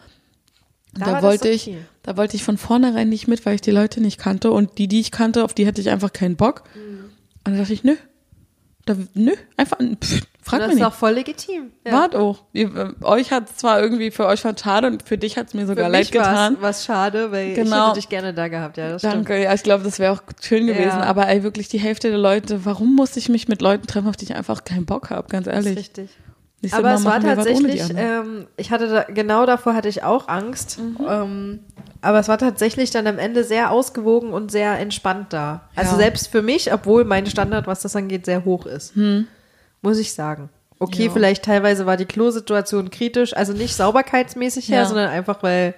Und 0.95 1.07
Da 1.07 1.21
da, 1.21 1.23
wollte 1.23 1.49
okay. 1.49 1.55
ich, 1.55 1.71
da 2.03 2.17
wollte 2.17 2.37
ich 2.37 2.43
von 2.45 2.57
vornherein 2.57 3.09
nicht 3.09 3.29
mit, 3.29 3.45
weil 3.45 3.55
ich 3.57 3.61
die 3.61 3.71
Leute 3.71 4.01
nicht 4.01 4.19
kannte 4.19 4.51
und 4.51 4.79
die, 4.79 4.89
die 4.89 5.01
ich 5.01 5.11
kannte, 5.11 5.45
auf 5.45 5.53
die 5.55 5.67
hatte 5.67 5.81
ich 5.81 5.91
einfach 5.91 6.13
keinen 6.13 6.37
Bock. 6.37 6.65
Mhm. 6.75 7.05
Und 7.45 7.53
dann 7.53 7.59
dachte 7.59 7.73
ich, 7.75 7.85
nö, 7.85 7.95
da, 8.89 8.97
nö, 9.15 9.33
einfach, 9.57 9.79
pff, 9.79 10.23
frag 10.43 10.61
das 10.61 10.69
mich 10.69 10.77
ist 10.79 10.83
auch 10.83 10.89
nicht. 10.91 10.99
voll 10.99 11.13
legitim. 11.13 11.71
Ja. 11.87 11.93
Wart 11.93 12.17
auch. 12.17 12.45
Ihr, 12.53 12.75
äh, 12.75 13.05
euch 13.05 13.31
hat 13.33 13.49
zwar 13.59 13.81
irgendwie, 13.81 14.11
für 14.11 14.27
euch 14.27 14.45
war 14.45 14.53
es 14.55 14.61
schade 14.61 14.87
und 14.89 15.03
für 15.07 15.19
dich 15.19 15.37
hat 15.37 15.49
es 15.49 15.55
mir 15.55 15.67
sogar 15.67 15.87
Für 15.87 15.93
leid 15.93 16.11
getan. 16.11 16.57
was 16.61 16.85
schade, 16.85 17.31
weil 17.33 17.49
ich 17.51 17.55
Genau. 17.55 17.89
hätte 17.89 17.97
dich 17.97 18.09
gerne 18.09 18.33
da 18.35 18.49
gehabt. 18.49 18.77
Ja, 18.79 18.89
das 18.91 19.03
stimmt. 19.03 19.15
Danke, 19.15 19.43
ja, 19.43 19.53
ich 19.55 19.63
glaube, 19.63 19.85
das 19.85 19.99
wäre 19.99 20.13
auch 20.13 20.23
schön 20.43 20.67
gewesen. 20.67 20.99
Ja. 20.99 21.03
Aber 21.03 21.29
ey, 21.29 21.43
wirklich 21.43 21.69
die 21.69 21.79
Hälfte 21.79 22.09
der 22.09 22.19
Leute, 22.19 22.65
warum 22.65 22.95
muss 22.97 23.17
ich 23.17 23.29
mich 23.29 23.49
mit 23.49 23.61
Leuten 23.63 23.87
treffen, 23.87 24.09
auf 24.09 24.17
die 24.17 24.25
ich 24.25 24.35
einfach 24.35 24.65
keinen 24.65 24.87
Bock 24.87 25.11
habe, 25.11 25.29
ganz 25.29 25.45
Das 25.47 25.59
ist 25.61 25.65
ehrlich. 25.67 25.79
richtig. 25.79 26.11
Nicht 26.61 26.73
so, 26.73 26.79
Aber 26.79 26.89
mal 26.89 26.95
es 26.97 27.05
war 27.05 27.21
tatsächlich, 27.21 27.83
ähm, 27.97 28.49
ich 28.57 28.73
hatte 28.73 28.89
da, 28.89 29.03
genau 29.05 29.47
davor 29.47 29.75
hatte 29.75 29.89
ich 29.89 30.03
auch 30.03 30.27
Angst. 30.27 30.81
Ähm, 31.09 31.61
aber 32.01 32.19
es 32.21 32.29
war 32.29 32.39
tatsächlich 32.39 32.91
dann 32.91 33.07
am 33.07 33.19
Ende 33.19 33.45
sehr 33.45 33.71
ausgewogen 33.71 34.33
und 34.33 34.51
sehr 34.51 34.79
entspannt 34.79 35.33
da. 35.33 35.69
Also 35.77 35.93
Ja. 35.93 35.97
selbst 35.99 36.29
für 36.29 36.43
mich, 36.43 36.73
obwohl 36.73 37.05
mein 37.05 37.27
Standard, 37.27 37.67
was 37.67 37.81
das 37.83 37.97
angeht, 37.97 38.25
sehr 38.27 38.45
hoch 38.45 38.67
ist. 38.67 38.95
Muss 39.83 39.99
ich 39.99 40.13
sagen. 40.15 40.49
Okay, 40.81 41.07
Ja. 41.07 41.13
vielleicht 41.13 41.45
teilweise 41.45 41.87
war 41.87 41.97
die 41.97 42.05
Klosituation 42.05 42.91
kritisch, 42.91 43.37
also 43.37 43.53
nicht 43.53 43.75
sauberkeitsmäßig 43.75 44.69
her, 44.69 44.83
Ja. 44.83 44.87
sondern 44.87 45.09
einfach, 45.11 45.43
weil 45.43 45.75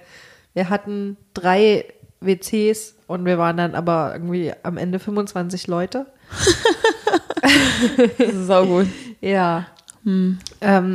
wir 0.53 0.69
hatten 0.69 1.17
drei 1.33 1.85
WCs 2.19 2.93
und 3.07 3.25
wir 3.25 3.37
waren 3.39 3.57
dann 3.57 3.73
aber 3.73 4.11
irgendwie 4.13 4.53
am 4.63 4.77
Ende 4.77 4.99
25 4.99 5.67
Leute. 5.67 6.05
Das 8.17 8.33
ist 8.33 8.49
auch 8.49 8.65
gut. 8.65 8.87
Ja. 9.21 9.65
Ähm, 10.05 10.37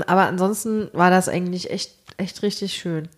aber 0.07 0.23
ansonsten 0.27 0.89
war 0.93 1.11
das 1.11 1.29
eigentlich 1.29 1.71
echt, 1.71 1.93
echt 2.17 2.43
richtig 2.43 2.75
schön. 2.75 3.09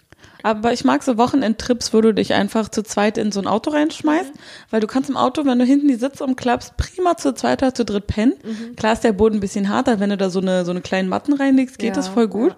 Aber 0.43 0.73
ich 0.73 0.85
mag 0.85 1.03
so 1.03 1.19
Wochenendtrips, 1.19 1.93
wo 1.93 2.01
du 2.01 2.15
dich 2.15 2.33
einfach 2.33 2.69
zu 2.69 2.83
zweit 2.83 3.19
in 3.19 3.33
so 3.33 3.41
ein 3.41 3.47
Auto 3.47 3.71
reinschmeißt, 3.71 4.33
weil 4.71 4.81
du 4.81 4.87
kannst 4.87 5.11
im 5.11 5.17
Auto, 5.17 5.45
wenn 5.45 5.59
du 5.59 5.65
hinten 5.65 5.89
die 5.89 5.97
Sitze 5.97 6.25
umklappst, 6.25 6.77
prima 6.77 7.17
zu 7.17 7.35
zweit 7.35 7.63
oder 7.63 7.75
zu 7.75 7.85
dritt 7.85 8.07
pennen. 8.07 8.35
Klar 8.77 8.93
ist 8.93 9.03
der 9.05 9.13
Boden 9.13 9.39
ein 9.39 9.41
bisschen 9.41 9.69
harter, 9.69 9.99
wenn 10.01 10.11
du 10.11 10.17
da 10.17 10.31
so 10.31 10.41
eine, 10.41 10.65
so 10.65 10.71
eine 10.71 10.81
kleinen 10.81 11.09
Matten 11.09 11.33
reinlegst, 11.33 11.79
geht 11.79 11.89
Ja, 11.91 11.95
das 11.95 12.09
voll 12.09 12.29
gut. 12.29 12.51
ja. 12.51 12.57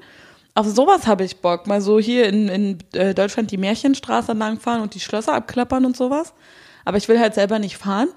Auf 0.55 0.67
sowas 0.67 1.07
habe 1.07 1.25
ich 1.25 1.39
Bock. 1.39 1.67
Mal 1.69 1.81
so 1.81 1.99
hier 2.01 2.27
in, 2.27 2.49
in 2.49 2.79
äh, 2.93 3.15
Deutschland 3.15 3.51
die 3.51 3.57
Märchenstraße 3.57 4.33
langfahren 4.33 4.83
und 4.83 4.95
die 4.95 5.01
Schlösser 5.01 5.33
abklappern 5.33 5.85
und 5.87 5.97
sowas. 5.97 6.35
Aber 6.85 6.97
ich 6.97 7.09
will 7.09 7.21
halt 7.21 7.35
selber 7.35 7.59
nicht 7.61 7.77
fahren. 7.79 8.09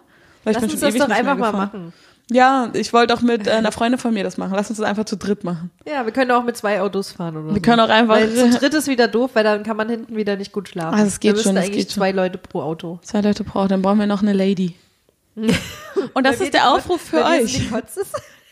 Weil 0.44 0.52
ich 0.52 0.56
Lass 0.56 0.62
bin 0.64 0.72
uns 0.72 0.74
schon 0.74 0.82
das 0.82 0.90
ewig 0.90 1.02
doch 1.02 1.08
nicht 1.08 1.18
einfach 1.18 1.38
mal 1.38 1.52
machen. 1.54 1.94
Ja, 2.32 2.70
ich 2.74 2.94
wollte 2.94 3.14
auch 3.14 3.22
mit 3.22 3.48
äh, 3.48 3.52
einer 3.52 3.72
Freundin 3.72 4.00
von 4.00 4.14
mir 4.14 4.24
das 4.24 4.38
machen. 4.38 4.54
Lass 4.56 4.70
uns 4.70 4.80
das 4.80 4.88
einfach 4.88 5.06
zu 5.06 5.18
dritt 5.18 5.44
machen. 5.44 5.72
Ja, 5.88 6.06
wir 6.06 6.14
können 6.14 6.32
auch 6.32 6.44
mit 6.44 6.56
zwei 6.56 6.82
Autos 6.82 7.12
fahren 7.12 7.36
oder 7.36 7.48
Wir 7.50 7.56
so. 7.56 7.62
können 7.62 7.80
auch 7.82 7.90
einfach- 7.90 8.16
Weil 8.16 8.34
zu 8.34 8.50
dritt 8.60 8.74
ist 8.74 8.88
wieder 8.88 9.08
doof, 9.08 9.32
weil 9.34 9.44
dann 9.44 9.64
kann 9.64 9.76
man 9.78 9.90
hinten 9.90 10.16
wieder 10.16 10.36
nicht 10.38 10.52
gut 10.54 10.70
schlafen. 10.70 10.98
Ah, 11.00 11.04
das 11.04 11.20
geht 11.20 11.32
da 11.32 11.36
müssen 11.38 11.50
schon, 11.50 11.58
eigentlich 11.58 11.72
geht 11.78 11.92
schon. 11.92 11.96
zwei 12.02 12.12
Leute 12.12 12.38
pro 12.38 12.62
Auto. 12.62 13.00
Zwei 13.04 13.22
Leute 13.22 13.44
brauchen, 13.44 13.70
dann 13.70 13.82
brauchen 13.82 14.00
wir 14.00 14.08
noch 14.08 14.22
eine 14.22 14.34
Lady. 14.34 14.76
Und 15.36 16.26
das 16.26 16.40
wir 16.40 16.46
ist 16.46 16.54
der 16.54 16.70
Aufruf 16.72 17.02
für 17.02 17.18
wir 17.18 17.26
euch. 17.44 17.62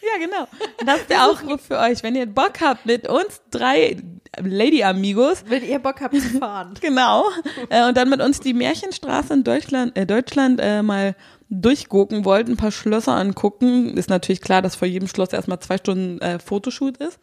Ja, 0.03 0.17
genau. 0.25 0.47
Und 0.79 0.87
das 0.89 1.01
ist 1.01 1.09
der 1.11 1.29
Aufruf 1.29 1.61
für 1.61 1.77
euch. 1.77 2.01
Wenn 2.01 2.15
ihr 2.15 2.25
Bock 2.25 2.53
habt, 2.59 2.87
mit 2.87 3.07
uns 3.07 3.39
drei 3.51 3.97
Lady 4.41 4.83
Amigos, 4.83 5.43
Wenn 5.47 5.63
ihr 5.63 5.77
Bock 5.77 6.01
habt 6.01 6.15
zu 6.15 6.39
fahren. 6.39 6.73
genau, 6.81 7.25
äh, 7.69 7.87
und 7.87 7.95
dann 7.95 8.09
mit 8.09 8.19
uns 8.19 8.39
die 8.39 8.55
Märchenstraße 8.55 9.31
in 9.35 9.43
Deutschland, 9.43 9.95
äh, 9.95 10.07
Deutschland 10.07 10.59
äh, 10.59 10.81
mal 10.81 11.15
durchgucken 11.51 12.23
wollt, 12.23 12.47
ein 12.47 12.55
paar 12.55 12.71
Schlösser 12.71 13.11
angucken, 13.11 13.97
ist 13.97 14.09
natürlich 14.09 14.39
klar, 14.41 14.61
dass 14.61 14.75
vor 14.75 14.87
jedem 14.87 15.09
Schloss 15.09 15.33
erstmal 15.33 15.59
zwei 15.59 15.77
Stunden 15.77 16.19
äh, 16.21 16.39
Fotoshoot 16.39 16.97
ist. 16.97 17.19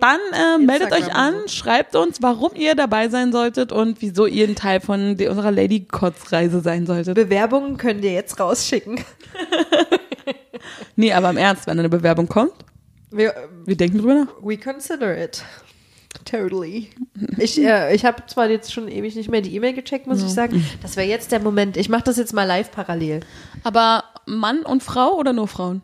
Dann 0.00 0.18
äh, 0.32 0.58
meldet 0.58 0.92
euch 0.92 1.14
an, 1.14 1.34
schreibt 1.46 1.94
uns, 1.94 2.20
warum 2.20 2.50
ihr 2.56 2.74
dabei 2.74 3.08
sein 3.08 3.30
solltet 3.30 3.70
und 3.70 4.02
wieso 4.02 4.26
ihr 4.26 4.48
ein 4.48 4.56
Teil 4.56 4.80
von 4.80 5.16
die, 5.16 5.28
unserer 5.28 5.52
Lady 5.52 5.84
Kotz 5.84 6.32
Reise 6.32 6.60
sein 6.60 6.86
solltet. 6.86 7.14
Bewerbungen 7.14 7.76
könnt 7.76 8.04
ihr 8.04 8.12
jetzt 8.12 8.38
rausschicken. 8.40 9.00
Nee, 10.94 11.12
aber 11.12 11.30
im 11.30 11.36
Ernst, 11.38 11.66
wenn 11.66 11.78
eine 11.78 11.88
Bewerbung 11.88 12.28
kommt, 12.28 12.52
Wir, 13.10 13.34
wir 13.64 13.76
denken 13.76 13.98
drüber 13.98 14.14
nach. 14.14 14.28
we 14.42 14.56
consider 14.56 15.16
it. 15.22 15.42
Totally. 16.24 16.90
Ich, 17.38 17.58
äh, 17.58 17.94
ich 17.94 18.04
habe 18.04 18.24
zwar 18.26 18.48
jetzt 18.50 18.72
schon 18.72 18.88
ewig 18.88 19.14
nicht 19.16 19.30
mehr 19.30 19.40
die 19.40 19.54
E-Mail 19.54 19.72
gecheckt, 19.72 20.06
muss 20.06 20.22
ich 20.22 20.28
sagen. 20.28 20.64
Das 20.82 20.96
wäre 20.96 21.06
jetzt 21.08 21.32
der 21.32 21.40
Moment. 21.40 21.76
Ich 21.76 21.88
mache 21.88 22.02
das 22.04 22.16
jetzt 22.16 22.32
mal 22.32 22.44
live 22.44 22.70
parallel. 22.70 23.20
Aber 23.64 24.04
Mann 24.26 24.62
und 24.62 24.82
Frau 24.82 25.16
oder 25.16 25.32
nur 25.32 25.48
Frauen? 25.48 25.82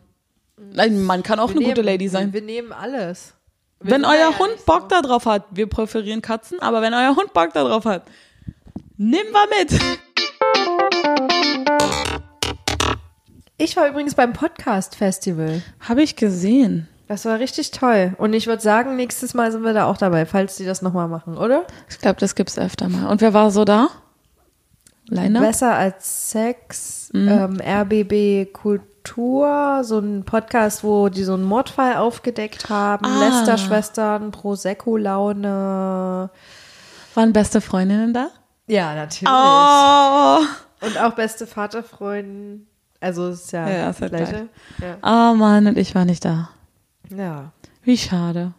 Nein, 0.57 1.01
Mann 1.03 1.23
kann 1.23 1.39
auch 1.39 1.49
Wir 1.49 1.55
eine 1.57 1.65
gute 1.65 1.81
nehmen- 1.81 1.85
Lady 1.87 2.07
sein. 2.07 2.33
Wir 2.33 2.41
nehmen 2.41 2.71
alles. 2.71 3.33
Wir 3.81 3.91
Wenn 3.91 4.05
euer 4.05 4.31
ja 4.31 4.39
Hund 4.39 4.65
Bock 4.65 4.89
da 4.89 5.01
drauf 5.01 5.25
hat, 5.25 5.45
wir 5.51 5.67
präferieren 5.67 6.21
Katzen, 6.21 6.59
aber 6.59 6.81
wenn 6.81 6.93
euer 6.93 7.15
Hund 7.15 7.33
Bock 7.33 7.51
da 7.53 7.63
drauf 7.63 7.85
hat, 7.85 8.03
nehmen 8.97 9.29
wir 9.31 9.47
mit. 9.59 9.79
Ich 13.57 13.75
war 13.75 13.87
übrigens 13.87 14.15
beim 14.15 14.33
Podcast-Festival. 14.33 15.61
Habe 15.81 16.01
ich 16.03 16.15
gesehen. 16.15 16.87
Das 17.09 17.25
war 17.25 17.39
richtig 17.39 17.71
toll. 17.71 18.13
Und 18.19 18.33
ich 18.33 18.45
würde 18.47 18.61
sagen, 18.61 18.95
nächstes 18.95 19.33
Mal 19.33 19.51
sind 19.51 19.63
wir 19.63 19.73
da 19.73 19.85
auch 19.87 19.97
dabei, 19.97 20.25
falls 20.27 20.55
die 20.57 20.65
das 20.65 20.81
nochmal 20.83 21.07
machen, 21.07 21.37
oder? 21.37 21.65
Ich 21.89 21.97
glaube, 21.99 22.19
das 22.19 22.35
gibt's 22.35 22.57
öfter 22.59 22.87
mal. 22.87 23.07
Und 23.07 23.19
wer 23.21 23.33
war 23.33 23.49
so 23.49 23.65
da? 23.65 23.89
Leiner? 25.07 25.39
Besser 25.41 25.73
als 25.73 26.29
Sex, 26.29 27.09
ähm, 27.15 27.59
RBB 27.59 28.53
Kultur, 28.53 29.81
so 29.83 29.97
ein 29.97 30.23
Podcast, 30.23 30.83
wo 30.83 31.09
die 31.09 31.23
so 31.23 31.33
einen 31.33 31.45
Mordfall 31.45 31.95
aufgedeckt 31.97 32.69
haben, 32.69 33.05
Ah. 33.07 33.19
Lester-Schwestern, 33.27 34.29
Prosecco-Laune. 35.29 36.29
Waren 37.15 37.33
beste 37.33 37.59
Freundinnen 37.59 38.13
da? 38.13 38.29
Ja, 38.67 38.93
natürlich. 38.93 39.33
Oh, 39.33 40.85
Und 40.85 40.97
auch 40.99 41.15
beste 41.15 41.47
Vaterfreunde. 41.47 42.59
Also 43.01 43.29
ist 43.29 43.51
ja, 43.51 43.67
Ja, 43.67 43.85
das 43.91 43.97
gleiche. 43.97 44.47
Ja. 44.79 45.31
oh 45.31 45.33
Mann, 45.35 45.65
und 45.65 45.77
ich 45.79 45.95
war 45.95 46.05
nicht 46.05 46.23
da. 46.23 46.49
Ja. 47.15 47.51
Wie 47.83 47.97
schade. 47.97 48.53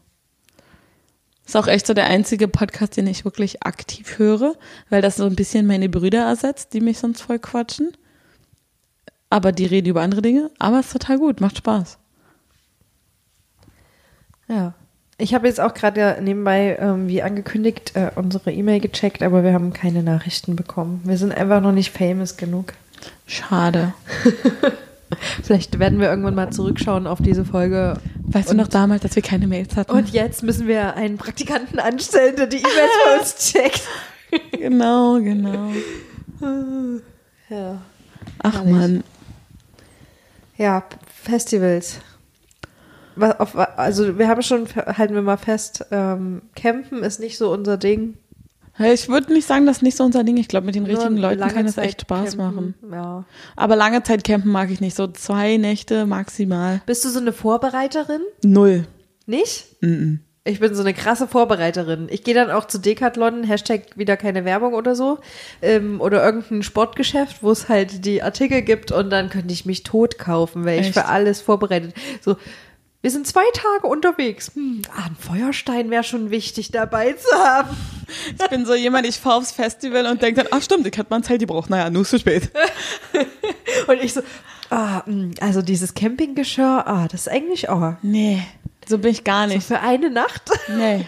Ist 1.50 1.56
auch 1.56 1.66
echt 1.66 1.86
so 1.86 1.94
der 1.94 2.06
einzige 2.06 2.46
Podcast, 2.46 2.96
den 2.96 3.08
ich 3.08 3.24
wirklich 3.24 3.64
aktiv 3.64 4.18
höre, 4.18 4.54
weil 4.88 5.02
das 5.02 5.16
so 5.16 5.24
ein 5.24 5.34
bisschen 5.34 5.66
meine 5.66 5.88
Brüder 5.88 6.24
ersetzt, 6.24 6.72
die 6.74 6.80
mich 6.80 6.98
sonst 6.98 7.22
voll 7.22 7.40
quatschen. 7.40 7.90
Aber 9.30 9.52
die 9.52 9.66
reden 9.66 9.88
über 9.88 10.02
andere 10.02 10.22
Dinge. 10.22 10.50
Aber 10.58 10.78
es 10.78 10.86
ist 10.86 10.92
total 10.92 11.18
gut, 11.18 11.40
macht 11.40 11.58
Spaß. 11.58 11.98
Ja. 14.48 14.74
Ich 15.18 15.34
habe 15.34 15.48
jetzt 15.48 15.60
auch 15.60 15.74
gerade 15.74 16.18
nebenbei, 16.22 16.78
ähm, 16.80 17.08
wie 17.08 17.22
angekündigt, 17.22 17.94
äh, 17.94 18.10
unsere 18.14 18.52
E-Mail 18.52 18.80
gecheckt, 18.80 19.22
aber 19.22 19.44
wir 19.44 19.52
haben 19.52 19.72
keine 19.72 20.02
Nachrichten 20.02 20.56
bekommen. 20.56 21.02
Wir 21.04 21.18
sind 21.18 21.32
einfach 21.32 21.60
noch 21.60 21.72
nicht 21.72 21.90
famous 21.90 22.36
genug. 22.36 22.74
Schade. 23.26 23.92
Vielleicht 25.42 25.78
werden 25.78 25.98
wir 26.00 26.08
irgendwann 26.08 26.34
mal 26.34 26.50
zurückschauen 26.50 27.06
auf 27.06 27.20
diese 27.20 27.44
Folge. 27.44 27.94
Weißt 28.26 28.48
du 28.48 28.52
Und- 28.52 28.56
noch 28.58 28.68
damals, 28.68 29.02
dass 29.02 29.16
wir 29.16 29.22
keine 29.22 29.46
Mails 29.46 29.76
hatten? 29.76 29.90
Und 29.90 30.10
jetzt 30.10 30.42
müssen 30.42 30.66
wir 30.68 30.94
einen 30.94 31.16
Praktikanten 31.18 31.78
anstellen, 31.80 32.36
der 32.36 32.46
die 32.46 32.58
E-Mails 32.58 32.92
für 33.04 33.20
uns 33.20 33.36
checkt. 33.52 33.82
genau, 34.52 35.20
genau. 35.20 35.70
Ja. 37.48 37.80
Ach 38.42 38.54
Herrlich. 38.54 38.72
Mann. 38.74 39.04
Ja, 40.56 40.84
Festivals. 41.24 41.98
Also 43.76 44.18
wir 44.18 44.28
haben 44.28 44.40
schon, 44.42 44.66
halten 44.76 45.14
wir 45.14 45.22
mal 45.22 45.36
fest, 45.36 45.84
ähm, 45.90 46.42
Campen 46.54 47.02
ist 47.02 47.18
nicht 47.18 47.36
so 47.38 47.52
unser 47.52 47.76
Ding. 47.76 48.16
Ich 48.82 49.08
würde 49.08 49.32
nicht 49.32 49.46
sagen, 49.46 49.66
das 49.66 49.78
ist 49.78 49.82
nicht 49.82 49.96
so 49.96 50.04
unser 50.04 50.24
Ding. 50.24 50.36
Ich 50.36 50.48
glaube, 50.48 50.66
mit 50.66 50.74
den 50.74 50.86
richtigen 50.86 51.14
Nur 51.14 51.22
Leuten 51.22 51.40
lange 51.40 51.52
kann 51.52 51.66
es 51.66 51.76
echt 51.76 52.02
Spaß 52.02 52.36
campen, 52.36 52.74
machen. 52.82 52.92
Ja. 52.92 53.24
Aber 53.56 53.76
lange 53.76 54.02
Zeit 54.02 54.24
campen 54.24 54.50
mag 54.50 54.70
ich 54.70 54.80
nicht. 54.80 54.96
So 54.96 55.06
zwei 55.06 55.56
Nächte 55.56 56.06
maximal. 56.06 56.80
Bist 56.86 57.04
du 57.04 57.10
so 57.10 57.20
eine 57.20 57.32
Vorbereiterin? 57.32 58.22
Null. 58.42 58.86
Nicht? 59.26 59.66
Mhm. 59.80 60.20
Ich 60.44 60.58
bin 60.58 60.74
so 60.74 60.80
eine 60.80 60.94
krasse 60.94 61.28
Vorbereiterin. 61.28 62.08
Ich 62.10 62.24
gehe 62.24 62.32
dann 62.32 62.50
auch 62.50 62.66
zu 62.66 62.78
Decathlon, 62.78 63.44
Hashtag 63.44 63.82
wieder 63.96 64.16
keine 64.16 64.46
Werbung 64.46 64.72
oder 64.72 64.94
so, 64.94 65.18
ähm, 65.60 66.00
oder 66.00 66.24
irgendein 66.24 66.62
Sportgeschäft, 66.62 67.42
wo 67.42 67.50
es 67.50 67.68
halt 67.68 68.06
die 68.06 68.22
Artikel 68.22 68.62
gibt 68.62 68.90
und 68.90 69.10
dann 69.10 69.28
könnte 69.28 69.52
ich 69.52 69.66
mich 69.66 69.82
tot 69.82 70.18
kaufen, 70.18 70.64
weil 70.64 70.80
ich 70.80 70.86
Echt? 70.86 70.94
für 70.94 71.04
alles 71.04 71.42
vorbereitet. 71.42 71.92
So, 72.22 72.36
wir 73.02 73.10
sind 73.10 73.26
zwei 73.26 73.44
Tage 73.54 73.86
unterwegs. 73.86 74.50
Hm, 74.54 74.82
ah, 74.94 75.06
ein 75.06 75.16
Feuerstein 75.16 75.90
wäre 75.90 76.04
schon 76.04 76.30
wichtig 76.30 76.70
dabei 76.70 77.12
zu 77.14 77.34
haben. 77.36 77.76
Ich 78.38 78.48
bin 78.50 78.66
so 78.66 78.74
jemand, 78.74 79.06
ich 79.06 79.16
fahre 79.16 79.36
aufs 79.36 79.52
Festival 79.52 80.06
und 80.06 80.20
denke 80.20 80.42
dann, 80.42 80.52
ach 80.52 80.62
stimmt, 80.62 80.86
ich 80.86 80.96
hätte 80.98 81.08
mal 81.10 81.16
ein 81.16 81.22
Zelt 81.22 81.40
gebraucht. 81.40 81.70
Naja, 81.70 81.88
nur 81.90 82.02
ist 82.02 82.10
zu 82.10 82.18
spät. 82.18 82.50
Und 83.86 84.02
ich 84.02 84.12
so, 84.12 84.20
ah, 84.70 85.04
hm, 85.06 85.32
also 85.40 85.62
dieses 85.62 85.94
Campinggeschirr, 85.94 86.86
ah, 86.86 87.08
das 87.10 87.22
ist 87.22 87.28
eigentlich, 87.28 87.70
oh, 87.70 87.94
Nee, 88.02 88.42
so 88.88 88.98
bin 88.98 89.12
ich 89.12 89.24
gar 89.24 89.48
so 89.48 89.54
nicht. 89.54 89.66
für 89.66 89.80
eine 89.80 90.10
Nacht. 90.10 90.50
Nee. 90.68 91.06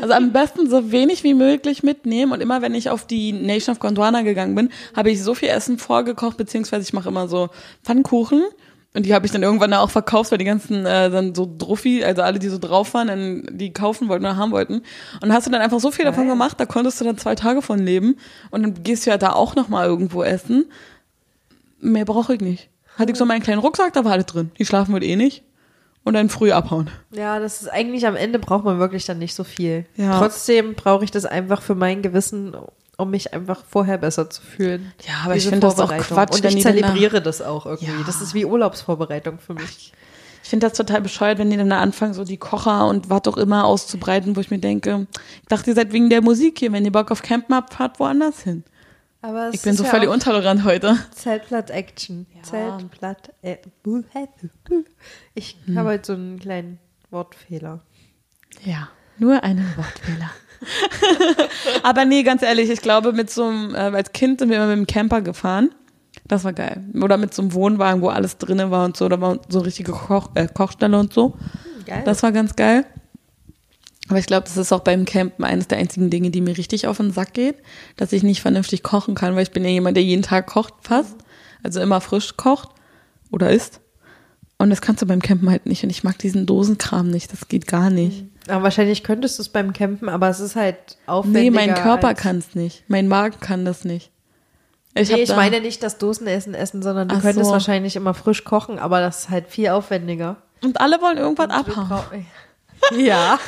Also 0.00 0.14
am 0.14 0.32
besten 0.32 0.70
so 0.70 0.92
wenig 0.92 1.24
wie 1.24 1.34
möglich 1.34 1.82
mitnehmen 1.82 2.32
und 2.32 2.40
immer 2.40 2.62
wenn 2.62 2.74
ich 2.74 2.88
auf 2.88 3.06
die 3.06 3.32
Nation 3.32 3.74
of 3.74 3.80
Gondwana 3.80 4.22
gegangen 4.22 4.54
bin, 4.54 4.70
habe 4.96 5.10
ich 5.10 5.22
so 5.22 5.34
viel 5.34 5.48
Essen 5.48 5.78
vorgekocht, 5.78 6.36
beziehungsweise 6.38 6.82
ich 6.84 6.92
mache 6.94 7.08
immer 7.10 7.28
so 7.28 7.50
Pfannkuchen 7.82 8.44
und 8.94 9.04
die 9.04 9.12
habe 9.12 9.26
ich 9.26 9.32
dann 9.32 9.42
irgendwann 9.42 9.74
auch 9.74 9.90
verkauft, 9.90 10.30
weil 10.30 10.38
die 10.38 10.44
ganzen 10.44 10.86
äh, 10.86 11.10
dann 11.10 11.34
so 11.34 11.52
Druffi, 11.58 12.04
also 12.04 12.22
alle, 12.22 12.38
die 12.38 12.48
so 12.48 12.58
drauf 12.58 12.94
waren, 12.94 13.08
dann 13.08 13.48
die 13.50 13.72
kaufen 13.72 14.08
wollten 14.08 14.24
oder 14.24 14.36
haben 14.36 14.52
wollten. 14.52 14.82
Und 15.20 15.32
hast 15.32 15.46
du 15.46 15.50
dann 15.50 15.60
einfach 15.60 15.80
so 15.80 15.90
viel 15.90 16.04
davon 16.04 16.28
gemacht, 16.28 16.60
da 16.60 16.64
konntest 16.64 17.00
du 17.00 17.04
dann 17.04 17.18
zwei 17.18 17.34
Tage 17.34 17.60
von 17.60 17.80
leben 17.80 18.16
und 18.50 18.62
dann 18.62 18.82
gehst 18.84 19.04
du 19.04 19.10
ja 19.10 19.18
da 19.18 19.32
auch 19.32 19.56
noch 19.56 19.68
mal 19.68 19.86
irgendwo 19.86 20.22
essen. 20.22 20.66
Mehr 21.80 22.04
brauche 22.04 22.34
ich 22.34 22.40
nicht. 22.40 22.70
Hatte 22.96 23.10
ich 23.10 23.18
so 23.18 23.26
meinen 23.26 23.42
kleinen 23.42 23.58
Rucksack, 23.58 23.92
da 23.94 24.04
war 24.04 24.12
alles 24.12 24.26
drin. 24.26 24.52
Die 24.58 24.64
schlafen 24.64 24.94
wohl 24.94 25.02
eh 25.02 25.16
nicht. 25.16 25.42
Und 26.04 26.14
dann 26.14 26.28
früh 26.28 26.52
abhauen. 26.52 26.88
Ja, 27.10 27.40
das 27.40 27.62
ist 27.62 27.68
eigentlich 27.68 28.06
am 28.06 28.14
Ende 28.14 28.38
braucht 28.38 28.64
man 28.64 28.78
wirklich 28.78 29.06
dann 29.06 29.18
nicht 29.18 29.34
so 29.34 29.42
viel. 29.42 29.86
Ja. 29.96 30.18
Trotzdem 30.18 30.74
brauche 30.74 31.02
ich 31.02 31.10
das 31.10 31.24
einfach 31.24 31.62
für 31.62 31.74
mein 31.74 32.02
Gewissen, 32.02 32.54
um 32.96 33.10
mich 33.10 33.32
einfach 33.34 33.62
vorher 33.68 33.98
besser 33.98 34.30
zu 34.30 34.42
fühlen. 34.42 34.92
Ja, 35.06 35.14
aber 35.24 35.34
ich 35.36 35.42
Diese 35.42 35.50
finde 35.50 35.66
das 35.66 35.78
auch. 35.80 35.96
Quatsch, 35.96 36.36
Und 36.36 36.44
ich 36.44 36.62
zelebriere 36.62 37.20
das 37.22 37.42
auch 37.42 37.66
irgendwie. 37.66 37.86
Ja. 37.86 38.02
Das 38.06 38.20
ist 38.20 38.34
wie 38.34 38.44
Urlaubsvorbereitung 38.44 39.38
für 39.38 39.54
mich. 39.54 39.92
Ich 40.42 40.50
finde 40.50 40.68
das 40.68 40.76
total 40.76 41.00
bescheuert, 41.00 41.38
wenn 41.38 41.50
die 41.50 41.56
dann 41.56 41.70
da 41.70 41.80
anfangen, 41.80 42.12
so 42.12 42.22
die 42.22 42.36
Kocher 42.36 42.86
und 42.88 43.08
was 43.08 43.22
auch 43.26 43.38
immer 43.38 43.64
auszubreiten, 43.64 44.36
wo 44.36 44.40
ich 44.40 44.50
mir 44.50 44.58
denke, 44.58 45.06
ich 45.42 45.48
dachte, 45.48 45.70
ihr 45.70 45.74
seid 45.74 45.92
wegen 45.92 46.10
der 46.10 46.20
Musik 46.22 46.58
hier. 46.58 46.70
Wenn 46.72 46.84
ihr 46.84 46.92
Bock 46.92 47.10
auf 47.10 47.22
Campen 47.22 47.54
habt, 47.54 47.72
fahrt 47.72 47.98
woanders 47.98 48.40
hin. 48.42 48.62
Aber 49.22 49.48
Ich 49.54 49.62
bin 49.62 49.74
so 49.74 49.84
ja 49.84 49.88
völlig 49.90 50.10
untolerant 50.10 50.64
heute. 50.64 50.98
Zeltplatz-Action. 51.12 52.26
Ja. 52.36 52.42
Zeltplatt. 52.42 53.32
Äh, 53.40 53.56
ich 55.34 55.56
Hm. 55.64 55.78
habe 55.78 55.88
halt 55.88 56.04
so 56.04 56.12
einen 56.12 56.38
kleinen 56.38 56.78
Wortfehler. 57.10 57.80
Ja, 58.64 58.88
nur 59.18 59.42
einen 59.42 59.66
Wortfehler. 59.76 60.30
Aber 61.82 62.04
nee, 62.04 62.22
ganz 62.22 62.42
ehrlich, 62.42 62.70
ich 62.70 62.80
glaube, 62.80 63.12
mit 63.12 63.30
so 63.30 63.44
einem, 63.44 63.74
äh, 63.74 63.78
als 63.78 64.12
Kind 64.12 64.40
sind 64.40 64.50
wir 64.50 64.56
immer 64.56 64.68
mit 64.68 64.76
dem 64.76 64.86
Camper 64.86 65.22
gefahren. 65.22 65.70
Das 66.26 66.44
war 66.44 66.52
geil. 66.52 66.82
Oder 67.00 67.16
mit 67.16 67.34
so 67.34 67.42
einem 67.42 67.52
Wohnwagen, 67.52 68.00
wo 68.00 68.08
alles 68.08 68.38
drinnen 68.38 68.70
war 68.70 68.84
und 68.84 68.96
so. 68.96 69.08
Da 69.08 69.20
war 69.20 69.38
so 69.48 69.60
richtige 69.60 69.92
Koch, 69.92 70.30
äh, 70.34 70.48
Kochstelle 70.52 70.98
und 70.98 71.12
so. 71.12 71.36
Geil. 71.86 72.02
Das 72.04 72.22
war 72.22 72.32
ganz 72.32 72.56
geil. 72.56 72.86
Aber 74.08 74.18
ich 74.18 74.26
glaube, 74.26 74.44
das 74.44 74.56
ist 74.56 74.72
auch 74.72 74.80
beim 74.80 75.04
Campen 75.04 75.44
eines 75.44 75.68
der 75.68 75.78
einzigen 75.78 76.10
Dinge, 76.10 76.30
die 76.30 76.40
mir 76.40 76.56
richtig 76.56 76.86
auf 76.86 76.98
den 76.98 77.10
Sack 77.10 77.32
geht, 77.32 77.56
dass 77.96 78.12
ich 78.12 78.22
nicht 78.22 78.42
vernünftig 78.42 78.82
kochen 78.82 79.14
kann, 79.14 79.34
weil 79.34 79.44
ich 79.44 79.50
bin 79.50 79.64
ja 79.64 79.70
jemand, 79.70 79.96
der 79.96 80.04
jeden 80.04 80.22
Tag 80.22 80.46
kocht 80.46 80.74
fast. 80.82 81.16
Also 81.62 81.80
immer 81.80 82.00
frisch 82.02 82.36
kocht 82.36 82.68
oder 83.30 83.50
isst. 83.50 83.80
Und 84.58 84.70
das 84.70 84.82
kannst 84.82 85.02
du 85.02 85.06
beim 85.06 85.22
Campen 85.22 85.50
halt 85.50 85.66
nicht. 85.66 85.82
Und 85.84 85.90
ich 85.90 86.04
mag 86.04 86.18
diesen 86.18 86.46
Dosenkram 86.46 87.10
nicht. 87.10 87.32
Das 87.32 87.48
geht 87.48 87.66
gar 87.66 87.90
nicht. 87.90 88.26
Aber 88.48 88.62
wahrscheinlich 88.64 89.02
könntest 89.02 89.38
du 89.38 89.42
es 89.42 89.48
beim 89.48 89.72
Campen, 89.72 90.08
aber 90.08 90.28
es 90.28 90.40
ist 90.40 90.54
halt 90.56 90.76
aufwendiger. 91.06 91.42
Nee, 91.42 91.50
mein 91.50 91.74
Körper 91.74 92.14
kann 92.14 92.38
es 92.38 92.54
nicht. 92.54 92.84
Mein 92.88 93.08
Magen 93.08 93.40
kann 93.40 93.64
das 93.64 93.84
nicht. 93.84 94.10
Ich, 94.96 95.10
nee, 95.10 95.22
ich 95.22 95.34
meine 95.34 95.60
nicht 95.60 95.82
das 95.82 95.98
Dosenessen 95.98 96.54
essen, 96.54 96.82
sondern 96.82 97.08
du 97.08 97.16
Ach 97.16 97.22
könntest 97.22 97.46
so. 97.46 97.52
wahrscheinlich 97.52 97.96
immer 97.96 98.14
frisch 98.14 98.44
kochen, 98.44 98.78
aber 98.78 99.00
das 99.00 99.20
ist 99.24 99.30
halt 99.30 99.48
viel 99.48 99.68
aufwendiger. 99.68 100.36
Und 100.62 100.80
alle 100.80 101.00
wollen 101.00 101.18
irgendwas 101.18 101.50
abhauen. 101.50 102.26
Ja, 102.98 103.38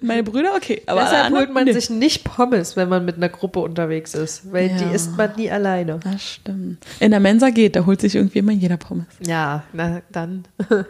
Meine 0.00 0.22
Brüder, 0.22 0.52
okay. 0.54 0.82
Aber 0.86 1.00
deshalb 1.00 1.32
holt 1.34 1.52
man 1.52 1.64
nee. 1.64 1.72
sich 1.72 1.90
nicht 1.90 2.24
Pommes, 2.24 2.76
wenn 2.76 2.88
man 2.88 3.04
mit 3.04 3.16
einer 3.16 3.28
Gruppe 3.28 3.60
unterwegs 3.60 4.14
ist, 4.14 4.52
weil 4.52 4.68
die 4.68 4.84
Ja. 4.84 4.90
isst 4.92 5.16
man 5.16 5.34
nie 5.36 5.50
alleine. 5.50 5.98
Das 6.02 6.22
stimmt. 6.22 6.84
In 7.00 7.10
der 7.10 7.20
Mensa 7.20 7.50
geht, 7.50 7.74
da 7.74 7.84
holt 7.86 8.00
sich 8.00 8.14
irgendwie 8.14 8.38
immer 8.38 8.52
jeder 8.52 8.76
Pommes. 8.76 9.06
Ja, 9.26 9.64
na 9.72 10.02
dann. 10.10 10.44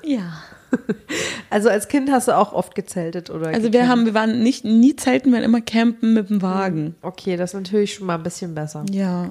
Ja. 0.04 0.42
Also 1.50 1.68
als 1.68 1.88
Kind 1.88 2.10
hast 2.10 2.28
du 2.28 2.36
auch 2.36 2.52
oft 2.54 2.74
gezeltet 2.74 3.28
oder? 3.28 3.48
Also 3.48 3.64
wir 3.64 3.70
gecampt? 3.70 3.90
haben, 3.90 4.06
wir 4.06 4.14
waren 4.14 4.42
nicht, 4.42 4.64
nie 4.64 4.96
zelten, 4.96 5.30
wir 5.30 5.36
waren 5.38 5.44
immer 5.44 5.60
campen 5.60 6.14
mit 6.14 6.30
dem 6.30 6.40
Wagen. 6.40 6.94
Okay, 7.02 7.36
das 7.36 7.50
ist 7.50 7.54
natürlich 7.54 7.94
schon 7.94 8.06
mal 8.06 8.14
ein 8.14 8.22
bisschen 8.22 8.54
besser. 8.54 8.84
Ja. 8.90 9.28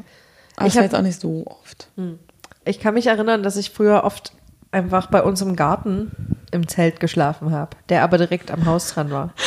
Aber 0.55 0.67
Ich 0.67 0.73
ich 0.73 0.75
war 0.75 0.83
jetzt 0.83 0.95
auch 0.95 1.01
nicht 1.01 1.19
so 1.19 1.45
oft. 1.47 1.89
Ich 2.63 2.79
kann 2.79 2.93
mich 2.93 3.07
erinnern, 3.07 3.41
dass 3.41 3.57
ich 3.57 3.71
früher 3.71 4.03
oft 4.03 4.33
einfach 4.71 5.07
bei 5.07 5.23
uns 5.23 5.41
im 5.41 5.55
Garten 5.55 6.11
im 6.51 6.67
Zelt 6.67 6.99
geschlafen 6.99 7.51
habe, 7.51 7.71
der 7.89 8.03
aber 8.03 8.17
direkt 8.19 8.51
am 8.51 8.65
Haus 8.65 8.93
dran 8.93 9.09
war. 9.11 9.33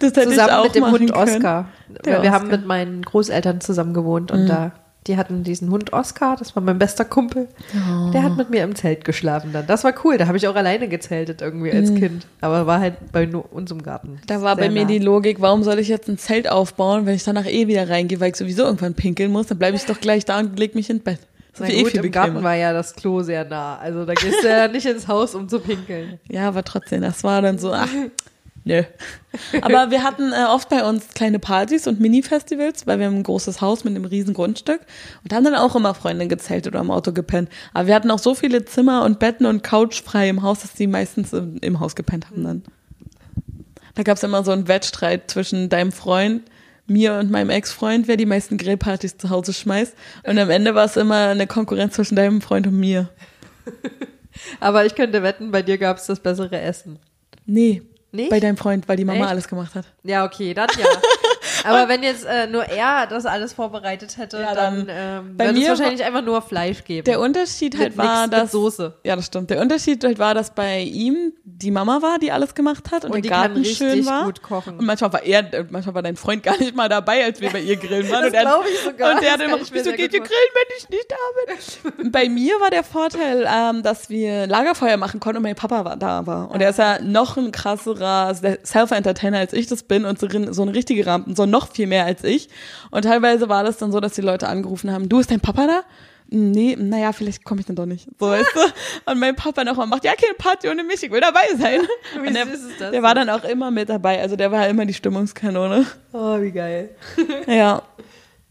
Das 0.00 0.10
hätte 0.10 0.20
ich 0.20 0.28
zusammen 0.28 0.50
auch 0.52 0.62
mit 0.64 0.74
dem 0.76 0.84
Hund 0.86 1.12
können. 1.12 1.34
Oscar. 1.36 1.68
Der 2.04 2.16
Weil 2.18 2.22
wir 2.22 2.30
haben 2.30 2.44
Oscar. 2.44 2.44
Mhm. 2.44 2.50
mit 2.60 2.66
meinen 2.66 3.02
Großeltern 3.02 3.60
zusammen 3.60 3.94
gewohnt 3.94 4.30
und 4.30 4.46
da 4.46 4.70
die 5.08 5.16
hatten 5.16 5.42
diesen 5.42 5.70
Hund 5.70 5.92
Oscar, 5.92 6.36
das 6.36 6.54
war 6.54 6.62
mein 6.62 6.78
bester 6.78 7.04
Kumpel. 7.04 7.48
Oh. 7.74 8.10
Der 8.10 8.22
hat 8.22 8.36
mit 8.36 8.50
mir 8.50 8.62
im 8.62 8.74
Zelt 8.74 9.04
geschlafen 9.04 9.52
dann. 9.52 9.66
Das 9.66 9.82
war 9.82 9.94
cool, 10.04 10.18
da 10.18 10.26
habe 10.26 10.36
ich 10.36 10.46
auch 10.46 10.54
alleine 10.54 10.88
gezeltet 10.88 11.40
irgendwie 11.40 11.72
als 11.72 11.94
Kind, 11.94 12.26
aber 12.40 12.66
war 12.66 12.80
halt 12.80 12.94
bei 13.10 13.26
nur 13.26 13.52
uns 13.52 13.70
im 13.70 13.82
Garten. 13.82 14.20
Da 14.26 14.42
war 14.42 14.54
bei 14.56 14.68
mir 14.68 14.82
nah. 14.82 14.88
die 14.88 14.98
Logik, 14.98 15.40
warum 15.40 15.64
soll 15.64 15.78
ich 15.78 15.88
jetzt 15.88 16.08
ein 16.08 16.18
Zelt 16.18 16.48
aufbauen, 16.48 17.06
wenn 17.06 17.14
ich 17.14 17.24
danach 17.24 17.46
eh 17.46 17.66
wieder 17.66 17.88
reingehe, 17.88 18.20
weil 18.20 18.30
ich 18.30 18.36
sowieso 18.36 18.64
irgendwann 18.64 18.94
pinkeln 18.94 19.32
muss, 19.32 19.46
dann 19.46 19.58
bleibe 19.58 19.76
ich 19.76 19.84
doch 19.86 20.00
gleich 20.00 20.24
da 20.24 20.38
und 20.38 20.58
leg 20.58 20.74
mich 20.74 20.90
ins 20.90 21.02
Bett. 21.02 21.20
Na 21.58 21.68
eh 21.68 21.82
gut, 21.82 21.90
viel 21.90 22.04
im 22.04 22.12
Garten 22.12 22.42
war 22.42 22.54
ja 22.54 22.72
das 22.72 22.94
Klo 22.94 23.22
sehr 23.22 23.44
nah, 23.44 23.78
also 23.78 24.04
da 24.04 24.14
gehst 24.14 24.44
du 24.44 24.48
ja 24.48 24.68
nicht 24.72 24.86
ins 24.86 25.08
Haus, 25.08 25.34
um 25.34 25.48
zu 25.48 25.58
pinkeln. 25.58 26.20
Ja, 26.28 26.48
aber 26.48 26.62
trotzdem, 26.62 27.00
das 27.00 27.24
war 27.24 27.42
dann 27.42 27.58
so, 27.58 27.72
ach, 27.72 27.88
nö. 28.64 28.82
Aber 29.62 29.90
wir 29.90 30.02
hatten 30.02 30.32
äh, 30.32 30.44
oft 30.48 30.68
bei 30.68 30.84
uns 30.84 31.08
kleine 31.14 31.38
Partys 31.38 31.86
und 31.86 32.00
Mini-Festivals, 32.00 32.86
weil 32.86 32.98
wir 32.98 33.06
haben 33.06 33.16
ein 33.16 33.22
großes 33.22 33.60
Haus 33.60 33.84
mit 33.84 33.94
einem 33.94 34.04
riesen 34.04 34.34
Grundstück 34.34 34.80
und 35.22 35.32
da 35.32 35.36
haben 35.36 35.44
dann 35.44 35.54
auch 35.54 35.76
immer 35.76 35.94
Freunde 35.94 36.28
gezeltet 36.28 36.74
oder 36.74 36.80
im 36.80 36.90
Auto 36.90 37.12
gepennt. 37.12 37.48
Aber 37.74 37.86
wir 37.86 37.94
hatten 37.94 38.10
auch 38.10 38.18
so 38.18 38.34
viele 38.34 38.64
Zimmer 38.64 39.04
und 39.04 39.18
Betten 39.18 39.46
und 39.46 39.62
Couch 39.62 40.02
frei 40.02 40.28
im 40.28 40.42
Haus, 40.42 40.60
dass 40.60 40.74
die 40.74 40.86
meistens 40.86 41.32
im, 41.32 41.58
im 41.60 41.80
Haus 41.80 41.96
gepennt 41.96 42.30
haben 42.30 42.44
dann. 42.44 42.62
Da 43.94 44.02
gab 44.04 44.16
es 44.16 44.22
immer 44.22 44.44
so 44.44 44.52
einen 44.52 44.68
Wettstreit 44.68 45.30
zwischen 45.30 45.68
deinem 45.68 45.90
Freund, 45.90 46.42
mir 46.86 47.14
und 47.14 47.30
meinem 47.30 47.50
Ex-Freund, 47.50 48.08
wer 48.08 48.16
die 48.16 48.26
meisten 48.26 48.56
Grillpartys 48.56 49.18
zu 49.18 49.30
Hause 49.30 49.52
schmeißt. 49.52 49.94
Und 50.24 50.38
am 50.38 50.50
Ende 50.50 50.74
war 50.74 50.84
es 50.84 50.96
immer 50.96 51.28
eine 51.28 51.46
Konkurrenz 51.46 51.94
zwischen 51.94 52.16
deinem 52.16 52.40
Freund 52.40 52.66
und 52.66 52.78
mir. 52.78 53.10
Aber 54.60 54.86
ich 54.86 54.94
könnte 54.94 55.22
wetten, 55.22 55.50
bei 55.50 55.62
dir 55.62 55.78
gab 55.78 55.98
es 55.98 56.06
das 56.06 56.20
bessere 56.20 56.60
Essen. 56.60 56.98
Nee, 57.44 57.82
Nicht? 58.10 58.30
bei 58.30 58.40
deinem 58.40 58.56
Freund, 58.56 58.88
weil 58.88 58.96
die 58.96 59.04
Mama 59.04 59.20
Echt? 59.20 59.28
alles 59.28 59.48
gemacht 59.48 59.74
hat. 59.74 59.84
Ja, 60.02 60.24
okay, 60.24 60.54
dann 60.54 60.68
ja. 60.78 60.86
Aber 61.64 61.88
wenn 61.88 62.02
jetzt 62.02 62.24
äh, 62.24 62.46
nur 62.46 62.64
er 62.64 63.06
das 63.06 63.26
alles 63.26 63.52
vorbereitet 63.52 64.16
hätte, 64.16 64.38
Ja, 64.40 64.54
dann, 64.54 64.86
dann- 64.86 64.96
ähm, 65.28 65.36
bei 65.36 65.46
würde 65.46 65.58
es 65.58 65.64
mir 65.64 65.70
wahrscheinlich 65.70 66.04
einfach 66.04 66.22
nur 66.22 66.42
Fleisch 66.42 66.84
geben. 66.84 67.04
Der 67.04 67.20
Unterschied 67.20 67.76
halt 67.78 67.96
Mit 67.96 67.98
war, 68.06 68.26
nix 68.26 68.30
dass 68.38 68.52
Soße. 68.52 68.94
ja, 69.04 69.16
das 69.16 69.26
stimmt. 69.26 69.50
Der 69.50 69.60
Unterschied 69.60 70.02
halt 70.04 70.18
war, 70.18 70.34
dass 70.34 70.54
bei 70.54 70.80
ihm 70.82 71.32
die 71.44 71.70
Mama 71.70 72.00
war, 72.02 72.18
die 72.18 72.30
alles 72.32 72.54
gemacht 72.54 72.90
hat 72.92 73.04
und, 73.04 73.12
Und 73.12 73.24
der 73.24 73.30
Garten 73.30 73.64
schön 73.64 73.88
richtig 73.90 74.06
war. 74.06 74.24
gut 74.24 74.42
kochen. 74.42 74.78
Und 74.78 74.86
manchmal 74.86 75.12
war 75.12 75.22
er, 75.22 75.52
äh, 75.54 75.64
manchmal 75.70 75.94
war 75.94 76.02
dein 76.02 76.16
Freund 76.16 76.42
gar 76.42 76.56
nicht 76.58 76.74
mal 76.76 76.88
dabei, 76.88 77.24
als 77.24 77.40
wir 77.40 77.50
bei 77.50 77.60
ihr 77.60 77.76
grillen 77.76 78.10
waren. 78.10 78.22
Das 78.22 78.28
und 78.30 78.34
er, 78.34 78.42
glaub 78.42 78.64
ich 78.70 78.78
sogar. 78.80 79.14
Und 79.14 79.22
der 79.22 79.32
hat 79.32 79.40
immer 79.40 79.56
mir 79.56 79.62
wieso 79.70 79.84
sehr 79.84 79.96
geht 79.96 80.12
ihr 80.12 80.20
grillen, 80.20 80.30
wenn 80.54 80.76
ich 80.78 80.88
nicht 80.90 81.06
da 81.10 81.16
bin? 81.98 82.12
bei 82.12 82.28
mir 82.28 82.54
war 82.60 82.70
der 82.70 82.84
Vorteil, 82.84 83.46
ähm, 83.52 83.82
dass 83.82 84.08
wir 84.10 84.46
Lagerfeuer 84.46 84.96
machen 84.96 85.20
konnten 85.20 85.38
und 85.38 85.42
mein 85.42 85.54
Papa 85.56 85.84
war, 85.84 85.96
da 85.96 86.26
war. 86.26 86.50
Und 86.50 86.60
er 86.60 86.70
ist 86.70 86.78
ja 86.78 86.98
noch 87.00 87.36
ein 87.36 87.50
krasserer 87.52 88.34
Self-Entertainer, 88.64 89.38
als 89.38 89.52
ich 89.52 89.66
das 89.66 89.82
bin 89.82 90.04
und 90.04 90.18
so, 90.18 90.28
so 90.52 90.62
eine 90.62 90.74
richtige 90.74 91.06
Rampen, 91.06 91.34
so 91.36 91.46
noch 91.50 91.72
viel 91.72 91.86
mehr 91.86 92.04
als 92.04 92.24
ich. 92.24 92.48
Und 92.90 93.02
teilweise 93.02 93.48
war 93.48 93.64
das 93.64 93.78
dann 93.78 93.92
so, 93.92 94.00
dass 94.00 94.14
die 94.14 94.20
Leute 94.20 94.48
angerufen 94.48 94.92
haben, 94.92 95.08
du, 95.08 95.18
ist 95.18 95.30
dein 95.30 95.40
Papa 95.40 95.66
da? 95.66 95.82
Nee, 96.30 96.76
naja, 96.78 97.12
vielleicht 97.12 97.44
komme 97.44 97.60
ich 97.60 97.66
dann 97.66 97.76
doch 97.76 97.86
nicht. 97.86 98.06
So, 98.20 98.26
weißt 98.30 98.50
du? 98.54 99.10
Und 99.10 99.18
mein 99.18 99.34
Papa 99.34 99.64
nochmal 99.64 99.86
macht, 99.86 100.04
ja, 100.04 100.12
keine 100.14 100.34
Party 100.34 100.68
ohne 100.68 100.84
mich, 100.84 101.02
ich 101.02 101.10
will 101.10 101.20
dabei 101.20 101.46
sein. 101.58 101.80
Wie 102.22 102.32
der, 102.32 102.44
süß 102.46 102.54
ist 102.54 102.80
das 102.80 102.90
der 102.90 103.02
war 103.02 103.14
dann 103.14 103.30
auch 103.30 103.44
immer 103.44 103.70
mit 103.70 103.88
dabei, 103.88 104.20
also 104.20 104.36
der 104.36 104.52
war 104.52 104.68
immer 104.68 104.84
die 104.84 104.94
Stimmungskanone. 104.94 105.86
oh, 106.12 106.40
wie 106.40 106.52
geil. 106.52 106.90
Ja. 107.46 107.82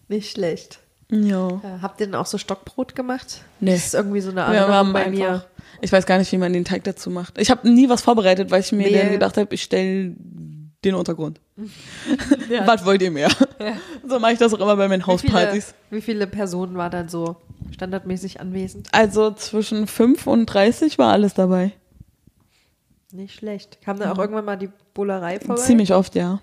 Nicht 0.08 0.32
schlecht. 0.32 0.80
Ja. 1.12 1.48
Äh, 1.48 1.82
habt 1.82 2.00
ihr 2.02 2.08
denn 2.08 2.16
auch 2.16 2.26
so 2.26 2.38
Stockbrot 2.38 2.96
gemacht? 2.96 3.42
Nee. 3.60 3.72
Das 3.72 3.88
ist 3.88 3.94
irgendwie 3.94 4.22
so 4.22 4.32
eine 4.32 4.46
haben 4.46 4.94
bei 4.94 5.06
einfach, 5.06 5.12
mir. 5.12 5.46
ich 5.82 5.92
weiß 5.92 6.06
gar 6.06 6.18
nicht, 6.18 6.32
wie 6.32 6.38
man 6.38 6.54
den 6.54 6.66
Teig 6.66 6.84
dazu 6.84 7.10
macht. 7.10 7.38
Ich 7.38 7.52
habe 7.52 7.70
nie 7.70 7.90
was 7.90 8.02
vorbereitet, 8.02 8.52
weil 8.52 8.62
ich 8.62 8.72
mir 8.72 8.90
Mehl. 8.90 9.00
dann 9.00 9.12
gedacht 9.12 9.38
habe, 9.38 9.54
ich 9.54 9.64
stelle 9.64 10.16
den 10.84 10.96
Untergrund. 10.96 11.40
Was 12.66 12.86
wollt 12.86 13.02
ihr 13.02 13.12
mehr? 13.12 13.30
So 14.08 14.20
mache 14.20 14.34
ich 14.34 14.40
das 14.40 14.54
auch 14.54 14.60
immer 14.60 14.76
bei 14.76 14.88
meinen 14.88 15.02
Wie 15.02 15.18
viele, 15.18 15.34
Hauspartys. 15.34 15.74
wie 15.90 16.02
viele 16.02 16.28
Personen 16.28 16.78
war 16.78 16.90
dann 16.90 17.10
so 17.10 17.38
standardmäßig 17.72 18.40
anwesend? 18.40 18.90
Also 18.92 19.32
zwischen 19.32 19.88
5 19.88 20.28
und 20.28 20.46
30 20.46 20.98
war 20.98 21.12
alles 21.12 21.34
dabei. 21.34 21.72
Nicht 23.12 23.36
schlecht. 23.36 23.82
Kam 23.82 24.00
dann 24.00 24.12
auch 24.12 24.20
irgendwann 24.20 24.46
mal 24.46 24.58
die 24.58 24.70
Bullerei 24.94 25.40
vorbei? 25.40 25.62
Ziemlich 25.62 25.94
oft, 25.94 26.16
ja. 26.16 26.40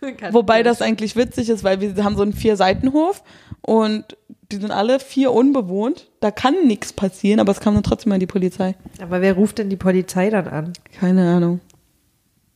Wobei 0.30 0.62
das 0.62 0.82
eigentlich 0.82 1.16
witzig 1.16 1.48
ist, 1.48 1.64
weil 1.64 1.80
wir 1.80 2.04
haben 2.04 2.16
so 2.16 2.22
einen 2.22 2.32
Vier-Seitenhof 2.32 3.22
und 3.60 4.16
die 4.50 4.56
sind 4.56 4.70
alle 4.70 5.00
vier 5.00 5.32
unbewohnt. 5.32 6.08
Da 6.20 6.30
kann 6.30 6.66
nichts 6.66 6.92
passieren, 6.92 7.40
aber 7.40 7.52
es 7.52 7.60
kam 7.60 7.74
dann 7.74 7.82
trotzdem 7.82 8.10
mal 8.10 8.18
die 8.18 8.26
Polizei. 8.26 8.74
Aber 9.00 9.20
wer 9.22 9.34
ruft 9.34 9.58
denn 9.58 9.70
die 9.70 9.76
Polizei 9.76 10.28
dann 10.28 10.48
an? 10.48 10.72
Keine 10.98 11.34
Ahnung. 11.34 11.60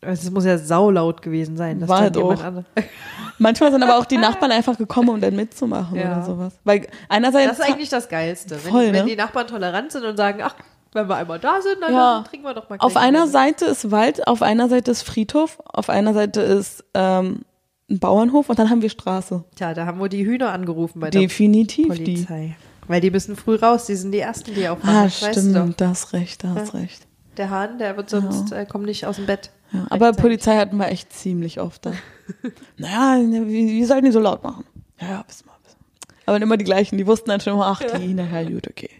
Also 0.02 0.28
es 0.28 0.30
muss 0.30 0.44
ja 0.44 0.58
saulaut 0.58 1.22
gewesen 1.22 1.56
sein. 1.56 1.80
Dass 1.80 1.88
War 1.88 2.00
halt 2.00 2.16
auch. 2.16 2.34
Manchmal 3.38 3.70
sind 3.72 3.82
aber 3.82 3.98
auch 3.98 4.04
die 4.04 4.18
Nachbarn 4.18 4.52
einfach 4.52 4.78
gekommen, 4.78 5.08
um 5.10 5.20
dann 5.20 5.34
mitzumachen 5.36 5.96
Ja. 5.98 6.16
oder 6.16 6.22
sowas. 6.24 6.54
Weil 6.64 6.86
einerseits 7.08 7.58
Das 7.58 7.66
ist 7.66 7.72
eigentlich 7.74 7.88
das 7.88 8.08
Geilste. 8.08 8.56
Wenn, 8.62 8.72
Voll, 8.72 8.86
wenn 8.92 9.04
ne? 9.04 9.10
die 9.10 9.16
Nachbarn 9.16 9.46
tolerant 9.46 9.92
sind 9.92 10.04
und 10.04 10.16
sagen, 10.16 10.40
ach, 10.42 10.54
wenn 10.92 11.08
wir 11.08 11.16
einmal 11.16 11.38
da 11.38 11.60
sind, 11.60 11.76
dann, 11.82 11.92
Ja. 11.92 12.14
dann 12.16 12.24
trinken 12.24 12.46
wir 12.46 12.54
doch 12.54 12.68
mal 12.70 12.76
auf 12.78 12.96
einer 12.96 13.22
eine. 13.22 13.30
Seite 13.30 13.64
ist 13.66 13.90
Wald, 13.90 14.26
auf 14.26 14.42
einer 14.42 14.68
Seite 14.68 14.90
ist 14.90 15.02
Friedhof, 15.02 15.58
auf 15.66 15.90
einer 15.90 16.14
Seite 16.14 16.40
ist 16.40 16.84
ähm, 16.94 17.40
ein 17.90 17.98
Bauernhof 17.98 18.48
und 18.48 18.58
dann 18.58 18.70
haben 18.70 18.82
wir 18.82 18.90
Straße. 18.90 19.44
Tja, 19.56 19.74
da 19.74 19.86
haben 19.86 20.00
wir 20.00 20.08
die 20.08 20.24
Hühner 20.24 20.52
angerufen 20.52 21.00
bei 21.00 21.10
der 21.10 21.20
Definitiv 21.20 21.92
die. 21.94 22.04
Polizei. 22.04 22.56
Weil 22.88 23.00
die 23.00 23.10
müssen 23.10 23.36
früh 23.36 23.56
raus, 23.56 23.86
die 23.86 23.96
sind 23.96 24.12
die 24.12 24.20
Ersten, 24.20 24.54
die 24.54 24.68
aufwachen. 24.68 24.94
Ah, 24.96 25.04
das 25.04 25.20
weißt 25.22 25.36
du 25.38 25.52
doch. 25.52 25.60
stimmt, 25.60 25.80
da 25.80 25.88
hast 25.88 26.12
recht, 26.12 26.44
da 26.44 26.54
hast 26.54 26.72
recht. 26.74 27.06
Der 27.36 27.50
Hahn, 27.50 27.78
der 27.78 27.96
wird 27.96 28.08
sonst, 28.08 28.52
äh, 28.52 28.64
kommt 28.64 28.86
nicht 28.86 29.04
aus 29.06 29.16
dem 29.16 29.26
Bett. 29.26 29.50
Ja, 29.72 29.86
aber. 29.90 30.12
Polizei 30.12 30.56
hatten 30.56 30.76
wir 30.76 30.88
echt 30.88 31.12
ziemlich 31.12 31.60
oft 31.60 31.86
da. 31.86 31.92
naja, 32.76 33.20
wie, 33.22 33.68
wie 33.68 33.84
sollten 33.84 34.06
die 34.06 34.12
so 34.12 34.20
laut 34.20 34.42
machen? 34.42 34.64
Ja, 35.00 35.08
ja, 35.08 35.24
wissen 35.26 35.46
wir. 35.46 35.56
Aber 36.26 36.42
immer 36.42 36.56
die 36.56 36.64
gleichen, 36.64 36.98
die 36.98 37.06
wussten 37.06 37.30
dann 37.30 37.40
schon 37.40 37.54
immer, 37.54 37.66
ach, 37.66 37.80
die, 37.80 38.12
naja, 38.12 38.48
gut, 38.48 38.68
okay. 38.68 38.90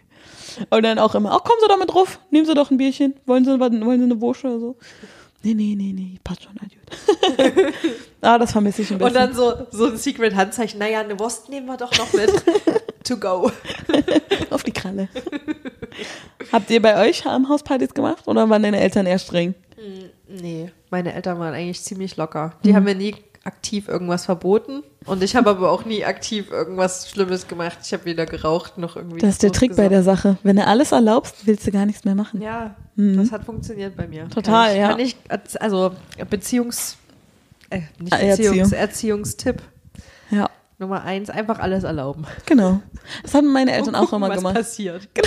Und 0.69 0.83
dann 0.83 0.97
auch 0.97 1.13
immer, 1.13 1.31
ach, 1.33 1.43
kommen 1.43 1.59
Sie 1.61 1.67
doch 1.67 1.77
mit 1.77 1.93
drauf, 1.93 2.19
nehmen 2.31 2.45
Sie 2.45 2.53
doch 2.53 2.71
ein 2.71 2.77
Bierchen, 2.77 3.15
wollen 3.25 3.43
Sie, 3.43 3.59
wollen 3.59 3.99
Sie 3.99 4.03
eine 4.05 4.21
Wurst 4.21 4.45
oder 4.45 4.59
so? 4.59 4.75
Nee, 5.43 5.53
nee, 5.53 5.75
nee, 5.77 5.93
nee, 5.93 6.19
passt 6.23 6.43
schon, 6.43 6.53
gut. 6.53 7.37
ah, 8.21 8.37
das 8.39 8.53
vermisse 8.53 8.81
ich 8.81 8.91
ein 8.91 8.97
bisschen. 8.97 9.07
Und 9.07 9.13
dann 9.13 9.33
so, 9.35 9.53
so 9.71 9.87
ein 9.87 9.97
Secret-Handzeichen, 9.97 10.79
naja, 10.79 11.01
eine 11.01 11.19
Wurst 11.19 11.49
nehmen 11.49 11.67
wir 11.67 11.77
doch 11.77 11.95
noch 11.97 12.11
mit. 12.13 12.31
to 13.03 13.17
go. 13.17 13.51
auf 14.49 14.63
die 14.63 14.71
Kralle. 14.71 15.09
Habt 16.51 16.69
ihr 16.69 16.81
bei 16.81 17.07
euch 17.07 17.25
am 17.25 17.49
Hauspartys 17.49 17.93
gemacht 17.93 18.27
oder 18.27 18.49
waren 18.49 18.63
deine 18.63 18.79
Eltern 18.79 19.05
eher 19.05 19.19
streng? 19.19 19.53
Nee, 20.29 20.71
meine 20.89 21.13
Eltern 21.13 21.39
waren 21.39 21.53
eigentlich 21.53 21.81
ziemlich 21.83 22.17
locker. 22.17 22.47
Mhm. 22.47 22.51
Die 22.63 22.75
haben 22.75 22.83
mir 22.83 22.95
nie 22.95 23.15
aktiv 23.43 23.87
irgendwas 23.87 24.25
verboten. 24.25 24.83
Und 25.05 25.23
ich 25.23 25.35
habe 25.37 25.49
aber 25.51 25.71
auch 25.71 25.85
nie 25.85 26.03
aktiv 26.03 26.51
irgendwas 26.51 27.09
Schlimmes 27.09 27.47
gemacht. 27.47 27.77
Ich 27.83 27.93
habe 27.93 28.03
weder 28.03 28.25
geraucht 28.25 28.77
noch 28.77 28.97
irgendwie. 28.97 29.19
Das 29.19 29.29
ist 29.35 29.43
der 29.43 29.53
Trick 29.53 29.75
bei 29.77 29.87
der 29.87 30.03
Sache. 30.03 30.37
Wenn 30.43 30.57
du 30.57 30.67
alles 30.67 30.91
erlaubst, 30.91 31.47
willst 31.47 31.65
du 31.65 31.71
gar 31.71 31.85
nichts 31.85 32.03
mehr 32.03 32.15
machen. 32.15 32.41
Ja, 32.41 32.75
das 32.97 33.31
hat 33.31 33.45
funktioniert 33.45 33.95
bei 33.95 34.05
mir. 34.07 34.25
Mhm. 34.25 34.29
Total, 34.31 34.75
kann 34.77 34.99
ich, 34.99 35.13
ja. 35.13 35.27
Kann 35.29 35.45
ich, 35.49 35.61
also 35.61 35.91
Beziehungs... 36.29 36.97
Äh, 37.69 37.81
nicht 37.99 38.11
Ah, 38.13 38.17
Erziehung. 38.17 38.49
Beziehungs, 38.53 38.71
Erziehungstipp. 38.73 39.61
Ja, 40.29 40.49
Nummer 40.77 41.03
eins, 41.03 41.29
einfach 41.29 41.59
alles 41.59 41.83
erlauben. 41.85 42.25
genau. 42.45 42.81
Das 43.23 43.33
haben 43.33 43.51
meine 43.53 43.71
Eltern 43.71 43.89
Und 43.89 43.95
auch 43.95 44.09
gucken, 44.09 44.17
immer 44.17 44.29
was 44.29 44.37
gemacht. 44.37 44.55
passiert. 44.55 45.07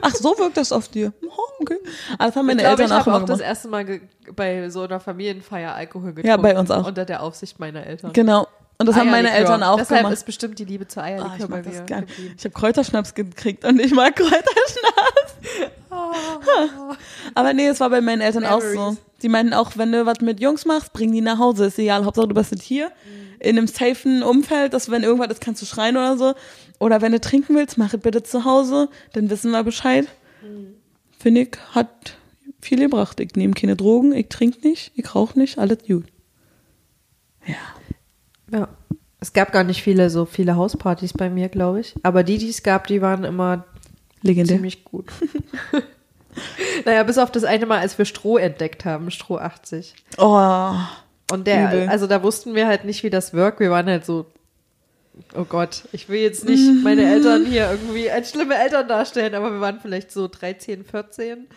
Ach, 0.00 0.14
so 0.14 0.36
wirkt 0.38 0.56
das 0.56 0.72
auf 0.72 0.88
dir. 0.88 1.12
Oh, 1.34 1.62
okay. 1.62 1.78
Aber 2.18 2.26
das 2.26 2.36
haben 2.36 2.46
meine 2.46 2.60
ich 2.60 2.66
glaube, 2.66 2.82
Eltern 2.82 2.96
ich 2.96 3.02
auch 3.02 3.06
immer 3.06 3.16
auch 3.16 3.20
das 3.20 3.38
gemacht. 3.38 3.48
erste 3.48 3.68
Mal 3.68 4.00
bei 4.36 4.68
so 4.68 4.82
einer 4.82 5.00
Familienfeier 5.00 5.74
Alkohol 5.74 6.12
getrunken. 6.12 6.28
Ja, 6.28 6.36
bei 6.36 6.58
uns 6.58 6.70
auch. 6.70 6.86
Unter 6.86 7.04
der 7.06 7.22
Aufsicht 7.22 7.58
meiner 7.58 7.86
Eltern. 7.86 8.12
Genau. 8.12 8.46
Und 8.78 8.86
das 8.86 8.96
haben 8.96 9.10
meine 9.10 9.28
Eierlikör. 9.28 9.54
Eltern 9.54 9.62
auch 9.62 9.76
Deshalb 9.78 10.00
gemacht. 10.00 10.12
ist 10.12 10.26
bestimmt 10.26 10.58
die 10.58 10.64
Liebe 10.64 10.88
zu 10.88 11.00
Ah, 11.00 11.04
Eierlikör 11.04 11.34
ich 11.38 11.40
bei 11.42 11.56
mag 11.56 11.64
mir 11.66 12.06
das. 12.06 12.16
Ich 12.36 12.44
habe 12.44 12.54
Kräuterschnaps 12.54 13.14
gekriegt 13.14 13.64
und 13.64 13.80
ich 13.80 13.94
mag 13.94 14.16
Kräuterschnaps. 14.16 15.36
Aber 17.34 17.52
nee, 17.54 17.68
es 17.68 17.80
war 17.80 17.90
bei 17.90 18.00
meinen 18.00 18.20
Eltern 18.20 18.44
auch 18.44 18.60
so. 18.60 18.96
Memories. 19.22 19.28
Die 19.28 19.28
meinten 19.28 19.54
auch, 19.54 19.76
wenn 19.76 19.92
du 19.92 20.06
was 20.06 20.20
mit 20.20 20.40
Jungs 20.40 20.64
machst, 20.64 20.92
bring 20.92 21.12
die 21.12 21.20
nach 21.20 21.38
Hause. 21.38 21.66
Ist 21.66 21.78
egal, 21.78 22.04
Hauptsache 22.04 22.28
du 22.28 22.34
bist 22.34 22.52
nicht 22.52 22.62
hier. 22.62 22.90
In 23.38 23.58
einem 23.58 23.66
safen 23.66 24.22
Umfeld, 24.22 24.72
dass 24.72 24.90
wenn 24.90 25.02
irgendwas 25.02 25.30
ist, 25.30 25.40
kannst 25.40 25.62
du 25.62 25.66
schreien 25.66 25.96
oder 25.96 26.16
so. 26.16 26.34
Oder 26.78 27.00
wenn 27.00 27.12
du 27.12 27.20
trinken 27.20 27.54
willst, 27.54 27.78
mach 27.78 27.92
es 27.94 28.00
bitte 28.00 28.22
zu 28.22 28.44
Hause. 28.44 28.88
Dann 29.12 29.30
wissen 29.30 29.50
wir 29.50 29.62
Bescheid. 29.64 30.06
Finde 31.18 31.42
ich, 31.42 31.50
hat 31.72 32.16
viel 32.60 32.78
gebracht. 32.78 33.20
Ich 33.20 33.34
nehme 33.34 33.54
keine 33.54 33.76
Drogen, 33.76 34.12
ich 34.12 34.28
trinke 34.28 34.66
nicht, 34.66 34.92
ich 34.94 35.14
rauche 35.14 35.38
nicht, 35.38 35.58
alles 35.58 35.78
gut. 35.86 36.04
Ja. 37.46 37.56
Ja. 38.52 38.68
Es 39.20 39.32
gab 39.32 39.52
gar 39.52 39.62
nicht 39.62 39.82
viele, 39.82 40.10
so 40.10 40.24
viele 40.24 40.56
Hauspartys 40.56 41.12
bei 41.12 41.30
mir, 41.30 41.48
glaube 41.48 41.80
ich. 41.80 41.94
Aber 42.02 42.24
die, 42.24 42.38
die 42.38 42.48
es 42.48 42.64
gab, 42.64 42.88
die 42.88 43.00
waren 43.00 43.22
immer 43.22 43.64
Legendär. 44.22 44.56
ziemlich 44.56 44.84
gut. 44.84 45.06
naja, 46.84 47.02
bis 47.02 47.18
auf 47.18 47.30
das 47.30 47.44
eine 47.44 47.66
Mal, 47.66 47.78
als 47.80 47.98
wir 47.98 48.04
Stroh 48.04 48.36
entdeckt 48.38 48.84
haben, 48.84 49.10
Stroh 49.10 49.38
80. 49.38 49.94
Oh. 50.18 50.72
Und 51.30 51.46
der, 51.46 51.72
Übel. 51.72 51.88
also 51.88 52.06
da 52.06 52.22
wussten 52.22 52.54
wir 52.54 52.66
halt 52.66 52.84
nicht, 52.84 53.02
wie 53.04 53.10
das 53.10 53.32
wirkt. 53.32 53.60
Wir 53.60 53.70
waren 53.70 53.86
halt 53.86 54.04
so, 54.04 54.26
oh 55.34 55.44
Gott, 55.44 55.82
ich 55.92 56.08
will 56.08 56.20
jetzt 56.20 56.44
nicht 56.44 56.82
meine 56.82 57.04
Eltern 57.10 57.46
hier 57.46 57.70
irgendwie 57.70 58.10
als 58.10 58.30
schlimme 58.30 58.56
Eltern 58.56 58.86
darstellen, 58.88 59.34
aber 59.34 59.50
wir 59.52 59.60
waren 59.60 59.80
vielleicht 59.80 60.10
so 60.12 60.28
13, 60.28 60.84
14. 60.84 61.46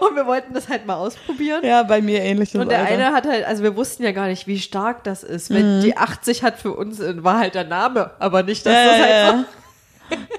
Und 0.00 0.16
wir 0.16 0.26
wollten 0.26 0.54
das 0.54 0.68
halt 0.68 0.86
mal 0.86 0.94
ausprobieren. 0.96 1.64
Ja, 1.64 1.82
bei 1.82 2.00
mir 2.00 2.20
ähnlich. 2.22 2.54
Und 2.56 2.70
der 2.70 2.82
eine 2.84 3.12
hat 3.12 3.26
halt, 3.26 3.44
also 3.46 3.62
wir 3.62 3.76
wussten 3.76 4.02
ja 4.02 4.12
gar 4.12 4.28
nicht, 4.28 4.46
wie 4.46 4.58
stark 4.58 5.04
das 5.04 5.22
ist. 5.22 5.50
Wenn 5.50 5.78
Mhm. 5.78 5.82
die 5.82 5.96
80 5.96 6.42
hat 6.42 6.58
für 6.58 6.72
uns, 6.72 7.00
war 7.00 7.38
halt 7.38 7.54
der 7.54 7.64
Name, 7.64 8.10
aber 8.18 8.42
nicht, 8.42 8.64
dass 8.66 8.72
ja, 8.72 8.84
das 8.84 8.94
halt 9.00 9.10
ja. 9.10 9.44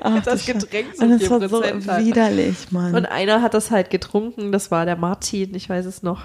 Ach, 0.02 0.22
das 0.26 0.46
Getränk 0.46 0.96
so 0.96 1.04
Und 1.04 1.22
das 1.22 1.30
war 1.30 1.48
so 1.50 1.64
hat. 1.64 2.06
widerlich, 2.06 2.72
Mann. 2.72 2.96
Und 2.96 3.06
einer 3.06 3.42
hat 3.42 3.54
das 3.54 3.72
halt 3.72 3.90
getrunken, 3.90 4.52
das 4.52 4.72
war 4.72 4.86
der 4.86 4.96
Martin, 4.96 5.54
ich 5.56 5.70
weiß 5.70 5.86
es 5.86 6.04
noch. 6.04 6.24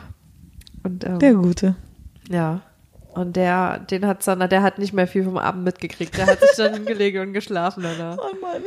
Und 0.82 1.04
ähm, 1.04 1.18
der 1.18 1.34
Gute. 1.34 1.76
ja. 2.30 2.62
Und 3.14 3.34
der, 3.36 3.78
den 3.78 4.06
hat 4.06 4.26
dann, 4.26 4.46
der 4.50 4.62
hat 4.62 4.78
nicht 4.78 4.92
mehr 4.92 5.06
viel 5.06 5.24
vom 5.24 5.38
Abend 5.38 5.64
mitgekriegt. 5.64 6.18
Der 6.18 6.26
hat 6.26 6.38
sich 6.38 6.50
dann 6.58 6.74
hingelegt 6.74 7.16
und 7.16 7.32
geschlafen 7.32 7.82
danach. 7.82 8.18
Oh 8.18 8.36
Mann. 8.42 8.60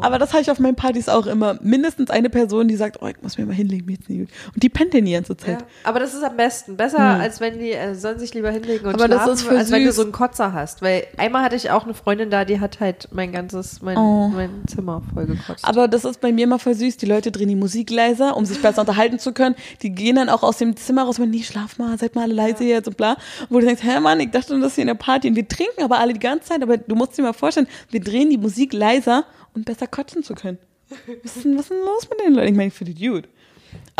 Aber 0.00 0.18
das 0.18 0.32
habe 0.32 0.42
ich 0.42 0.50
auf 0.50 0.58
meinen 0.58 0.76
Partys 0.76 1.08
auch 1.08 1.26
immer. 1.26 1.58
Mindestens 1.62 2.10
eine 2.10 2.30
Person, 2.30 2.68
die 2.68 2.76
sagt, 2.76 3.02
oh, 3.02 3.06
ich 3.08 3.16
muss 3.22 3.38
mir 3.38 3.46
mal 3.46 3.54
hinlegen, 3.54 3.86
mir 3.86 3.92
jetzt 3.92 4.08
nicht 4.08 4.20
gut. 4.20 4.28
Und 4.54 4.62
die 4.62 4.68
pennt 4.68 4.92
denn 4.94 5.04
die 5.04 5.12
ganze 5.12 5.36
Zeit. 5.36 5.60
Ja, 5.60 5.66
aber 5.84 6.00
das 6.00 6.14
ist 6.14 6.22
am 6.22 6.36
besten. 6.36 6.76
Besser, 6.76 6.98
als 7.00 7.40
wenn 7.40 7.58
die 7.58 7.72
äh, 7.72 7.94
sollen 7.94 8.18
sich 8.18 8.34
lieber 8.34 8.50
hinlegen 8.50 8.86
und 8.86 8.94
Aber 8.94 9.08
das 9.08 9.16
schlafen, 9.22 9.32
ist 9.34 9.42
für 9.42 9.58
als 9.58 9.70
wenn 9.70 9.82
du 9.82 9.88
süß. 9.88 9.96
so 9.96 10.02
einen 10.02 10.12
Kotzer 10.12 10.52
hast. 10.52 10.82
Weil 10.82 11.06
einmal 11.16 11.42
hatte 11.42 11.56
ich 11.56 11.70
auch 11.70 11.84
eine 11.84 11.94
Freundin 11.94 12.30
da, 12.30 12.44
die 12.44 12.60
hat 12.60 12.80
halt 12.80 13.08
mein 13.12 13.32
ganzes, 13.32 13.82
mein, 13.82 13.96
Oh. 13.96 14.28
mein 14.28 14.50
Zimmer 14.68 15.02
voll 15.12 15.26
gekotzt. 15.26 15.64
Aber 15.64 15.88
das 15.88 16.04
ist 16.04 16.20
bei 16.20 16.32
mir 16.32 16.44
immer 16.44 16.58
voll 16.58 16.74
süß. 16.74 16.96
Die 16.98 17.06
Leute 17.06 17.32
drehen 17.32 17.48
die 17.48 17.56
Musik 17.56 17.90
leiser, 17.90 18.36
um 18.36 18.44
sich 18.44 18.62
besser 18.62 18.82
unterhalten 18.82 19.18
zu 19.18 19.32
können. 19.32 19.54
Die 19.82 19.90
gehen 19.90 20.16
dann 20.16 20.28
auch 20.28 20.42
aus 20.42 20.58
dem 20.58 20.76
Zimmer 20.76 21.02
raus 21.04 21.18
und 21.18 21.24
meinen, 21.24 21.30
nee, 21.32 21.42
schlaf 21.42 21.78
mal, 21.78 21.98
seid 21.98 22.14
mal 22.14 22.22
alle 22.22 22.34
leise 22.34 22.64
jetzt 22.64 22.86
und 22.88 22.96
bla. 22.96 23.16
Wo 23.48 23.58
du 23.58 23.66
denkst, 23.66 23.82
hä 23.82 24.00
Mann, 24.00 24.20
ich 24.20 24.30
dachte, 24.30 24.58
das 24.60 24.68
ist 24.70 24.74
hier 24.76 24.82
eine 24.82 24.94
Party. 24.94 25.28
Und 25.28 25.36
wir 25.36 25.48
trinken 25.48 25.82
aber 25.82 25.98
alle 25.98 26.12
die 26.12 26.20
ganze 26.20 26.48
Zeit. 26.48 26.62
Aber 26.62 26.76
du 26.76 26.94
musst 26.94 27.16
dir 27.18 27.22
mal 27.22 27.32
vorstellen, 27.32 27.66
wir 27.90 28.00
drehen 28.00 28.30
die 28.30 28.38
Musik 28.38 28.72
leiser, 28.72 29.24
um 29.54 29.64
besser 29.64 29.86
kotzen 29.86 30.22
zu 30.22 30.34
können. 30.34 30.58
Was 31.22 31.36
ist 31.36 31.44
denn, 31.44 31.54
was 31.56 31.64
ist 31.64 31.70
denn 31.70 31.78
los 31.84 32.08
mit 32.10 32.20
den 32.20 32.34
Leuten? 32.34 32.48
Ich 32.48 32.56
meine, 32.56 32.68
ich 32.68 32.74
finde 32.74 32.94
die 32.94 33.08
gut. 33.08 33.24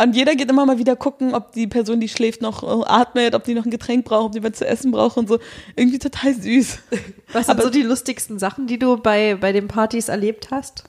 Und 0.01 0.15
jeder 0.15 0.33
geht 0.35 0.49
immer 0.49 0.65
mal 0.65 0.79
wieder 0.79 0.95
gucken, 0.95 1.35
ob 1.35 1.51
die 1.51 1.67
Person, 1.67 1.99
die 1.99 2.09
schläft, 2.09 2.41
noch 2.41 2.63
äh, 2.63 2.85
atmet, 2.89 3.35
ob 3.35 3.43
die 3.43 3.53
noch 3.53 3.65
ein 3.65 3.69
Getränk 3.71 4.05
braucht, 4.05 4.27
ob 4.27 4.31
die 4.31 4.43
was 4.43 4.53
zu 4.53 4.65
essen 4.67 4.91
braucht 4.91 5.17
und 5.17 5.29
so. 5.29 5.37
Irgendwie 5.75 5.99
total 5.99 6.33
süß. 6.33 6.79
Was 7.33 7.45
sind 7.45 7.55
aber- 7.55 7.63
so 7.63 7.69
die 7.69 7.83
lustigsten 7.83 8.39
Sachen, 8.39 8.65
die 8.65 8.79
du 8.79 8.97
bei, 8.97 9.35
bei 9.39 9.51
den 9.51 9.67
Partys 9.67 10.09
erlebt 10.09 10.49
hast? 10.49 10.85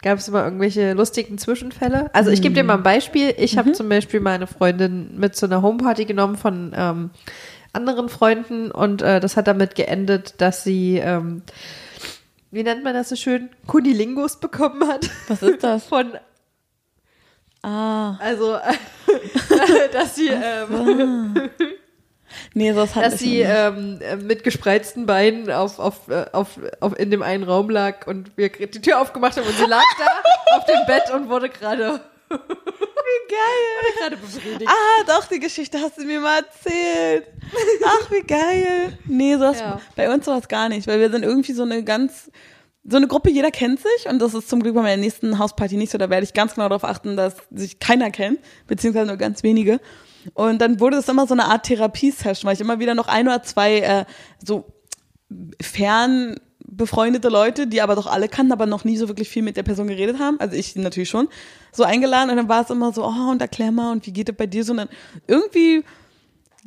Gab 0.00 0.18
es 0.18 0.28
immer 0.28 0.44
irgendwelche 0.44 0.92
lustigen 0.94 1.38
Zwischenfälle? 1.38 2.08
Also 2.14 2.30
ich 2.30 2.40
gebe 2.40 2.54
dir 2.54 2.62
mal 2.62 2.76
ein 2.76 2.82
Beispiel. 2.84 3.34
Ich 3.36 3.58
habe 3.58 3.72
zum 3.72 3.88
Beispiel 3.88 4.20
meine 4.20 4.46
Freundin 4.46 5.18
mit 5.18 5.34
zu 5.34 5.46
einer 5.46 5.60
Homeparty 5.60 6.04
genommen 6.04 6.36
von 6.36 6.72
ähm, 6.74 7.10
anderen 7.72 8.08
Freunden 8.08 8.70
und 8.70 9.02
äh, 9.02 9.18
das 9.18 9.36
hat 9.36 9.48
damit 9.48 9.74
geendet, 9.74 10.34
dass 10.38 10.62
sie, 10.62 10.98
ähm, 10.98 11.42
wie 12.50 12.62
nennt 12.62 12.82
man 12.84 12.94
das 12.94 13.08
so 13.10 13.16
schön, 13.16 13.50
Kunilingus 13.66 14.38
bekommen 14.40 14.86
hat. 14.88 15.08
Was 15.28 15.42
ist 15.42 15.62
das? 15.62 15.84
Von, 15.88 16.12
Ah. 17.62 18.16
also, 18.20 18.56
dass 19.92 20.14
sie, 20.14 20.28
ähm, 20.28 21.50
Nee, 22.54 22.72
das 22.72 22.94
hat 22.94 23.04
dass 23.06 23.18
sie 23.18 23.38
nicht. 23.38 23.48
ähm, 23.50 23.98
äh, 24.00 24.16
mit 24.16 24.44
gespreizten 24.44 25.06
Beinen 25.06 25.50
auf, 25.50 25.78
auf, 25.80 26.08
äh, 26.08 26.26
auf, 26.32 26.60
auf, 26.80 26.96
in 26.98 27.10
dem 27.10 27.22
einen 27.22 27.42
Raum 27.42 27.68
lag 27.70 28.06
und 28.06 28.30
wir 28.36 28.50
die 28.50 28.80
Tür 28.80 29.00
aufgemacht 29.00 29.36
haben 29.36 29.46
und 29.46 29.56
sie 29.56 29.64
lag 29.64 29.82
da 29.98 30.06
auf 30.56 30.64
dem 30.66 30.86
Bett 30.86 31.10
und 31.12 31.28
wurde 31.30 31.48
gerade 31.48 32.00
Wie 33.08 33.32
geil. 33.32 33.94
gerade 33.98 34.16
befriedigt. 34.16 34.70
Ah, 34.70 35.04
doch, 35.06 35.26
die 35.26 35.40
Geschichte 35.40 35.78
hast 35.80 35.98
du 35.98 36.04
mir 36.04 36.20
mal 36.20 36.38
erzählt. 36.40 37.26
Ach, 37.84 38.10
wie 38.10 38.22
geil. 38.22 38.98
Nee, 39.06 39.34
sowas, 39.34 39.58
Ja. 39.60 39.80
bei 39.96 40.12
uns 40.12 40.24
sowas 40.26 40.48
gar 40.48 40.68
nicht, 40.68 40.86
weil 40.86 41.00
wir 41.00 41.10
sind 41.10 41.22
irgendwie 41.24 41.52
so 41.52 41.62
eine 41.62 41.82
ganz, 41.84 42.30
so 42.84 42.96
eine 42.96 43.06
Gruppe, 43.08 43.30
jeder 43.30 43.50
kennt 43.50 43.80
sich 43.80 44.08
und 44.10 44.18
das 44.20 44.34
ist 44.34 44.48
zum 44.48 44.62
Glück 44.62 44.74
bei 44.74 44.82
meiner 44.82 45.00
nächsten 45.00 45.38
Hausparty 45.38 45.76
nicht 45.76 45.90
so, 45.92 45.98
da 45.98 46.10
werde 46.10 46.24
ich 46.24 46.34
ganz 46.34 46.54
genau 46.54 46.68
darauf 46.68 46.84
achten, 46.84 47.16
dass 47.16 47.36
sich 47.50 47.78
keiner 47.78 48.10
kennt, 48.10 48.40
beziehungsweise 48.66 49.06
nur 49.06 49.16
ganz 49.16 49.42
wenige. 49.42 49.80
Und 50.34 50.60
dann 50.60 50.80
wurde 50.80 50.98
es 50.98 51.08
immer 51.08 51.26
so 51.26 51.34
eine 51.34 51.44
Art 51.46 51.64
Therapiesession, 51.66 52.46
weil 52.48 52.54
ich 52.54 52.60
immer 52.60 52.78
wieder 52.80 52.94
noch 52.94 53.08
ein 53.08 53.26
oder 53.28 53.42
zwei 53.42 53.78
äh, 53.80 54.04
so 54.44 54.66
fern 55.60 56.36
befreundete 56.70 57.28
Leute, 57.28 57.66
die 57.66 57.80
aber 57.80 57.94
doch 57.94 58.06
alle 58.06 58.28
kannten, 58.28 58.52
aber 58.52 58.66
noch 58.66 58.84
nie 58.84 58.96
so 58.96 59.08
wirklich 59.08 59.28
viel 59.28 59.42
mit 59.42 59.56
der 59.56 59.62
Person 59.62 59.88
geredet 59.88 60.18
haben. 60.18 60.38
Also 60.38 60.54
ich 60.54 60.76
natürlich 60.76 61.08
schon. 61.08 61.28
So 61.72 61.82
eingeladen 61.82 62.30
und 62.30 62.36
dann 62.36 62.48
war 62.48 62.62
es 62.62 62.70
immer 62.70 62.92
so, 62.92 63.04
oh, 63.04 63.30
und 63.30 63.40
erklär 63.40 63.72
mal, 63.72 63.92
und 63.92 64.06
wie 64.06 64.12
geht 64.12 64.28
es 64.28 64.36
bei 64.36 64.46
dir 64.46 64.64
so? 64.64 64.72
Und 64.72 64.78
dann 64.78 64.88
irgendwie 65.26 65.84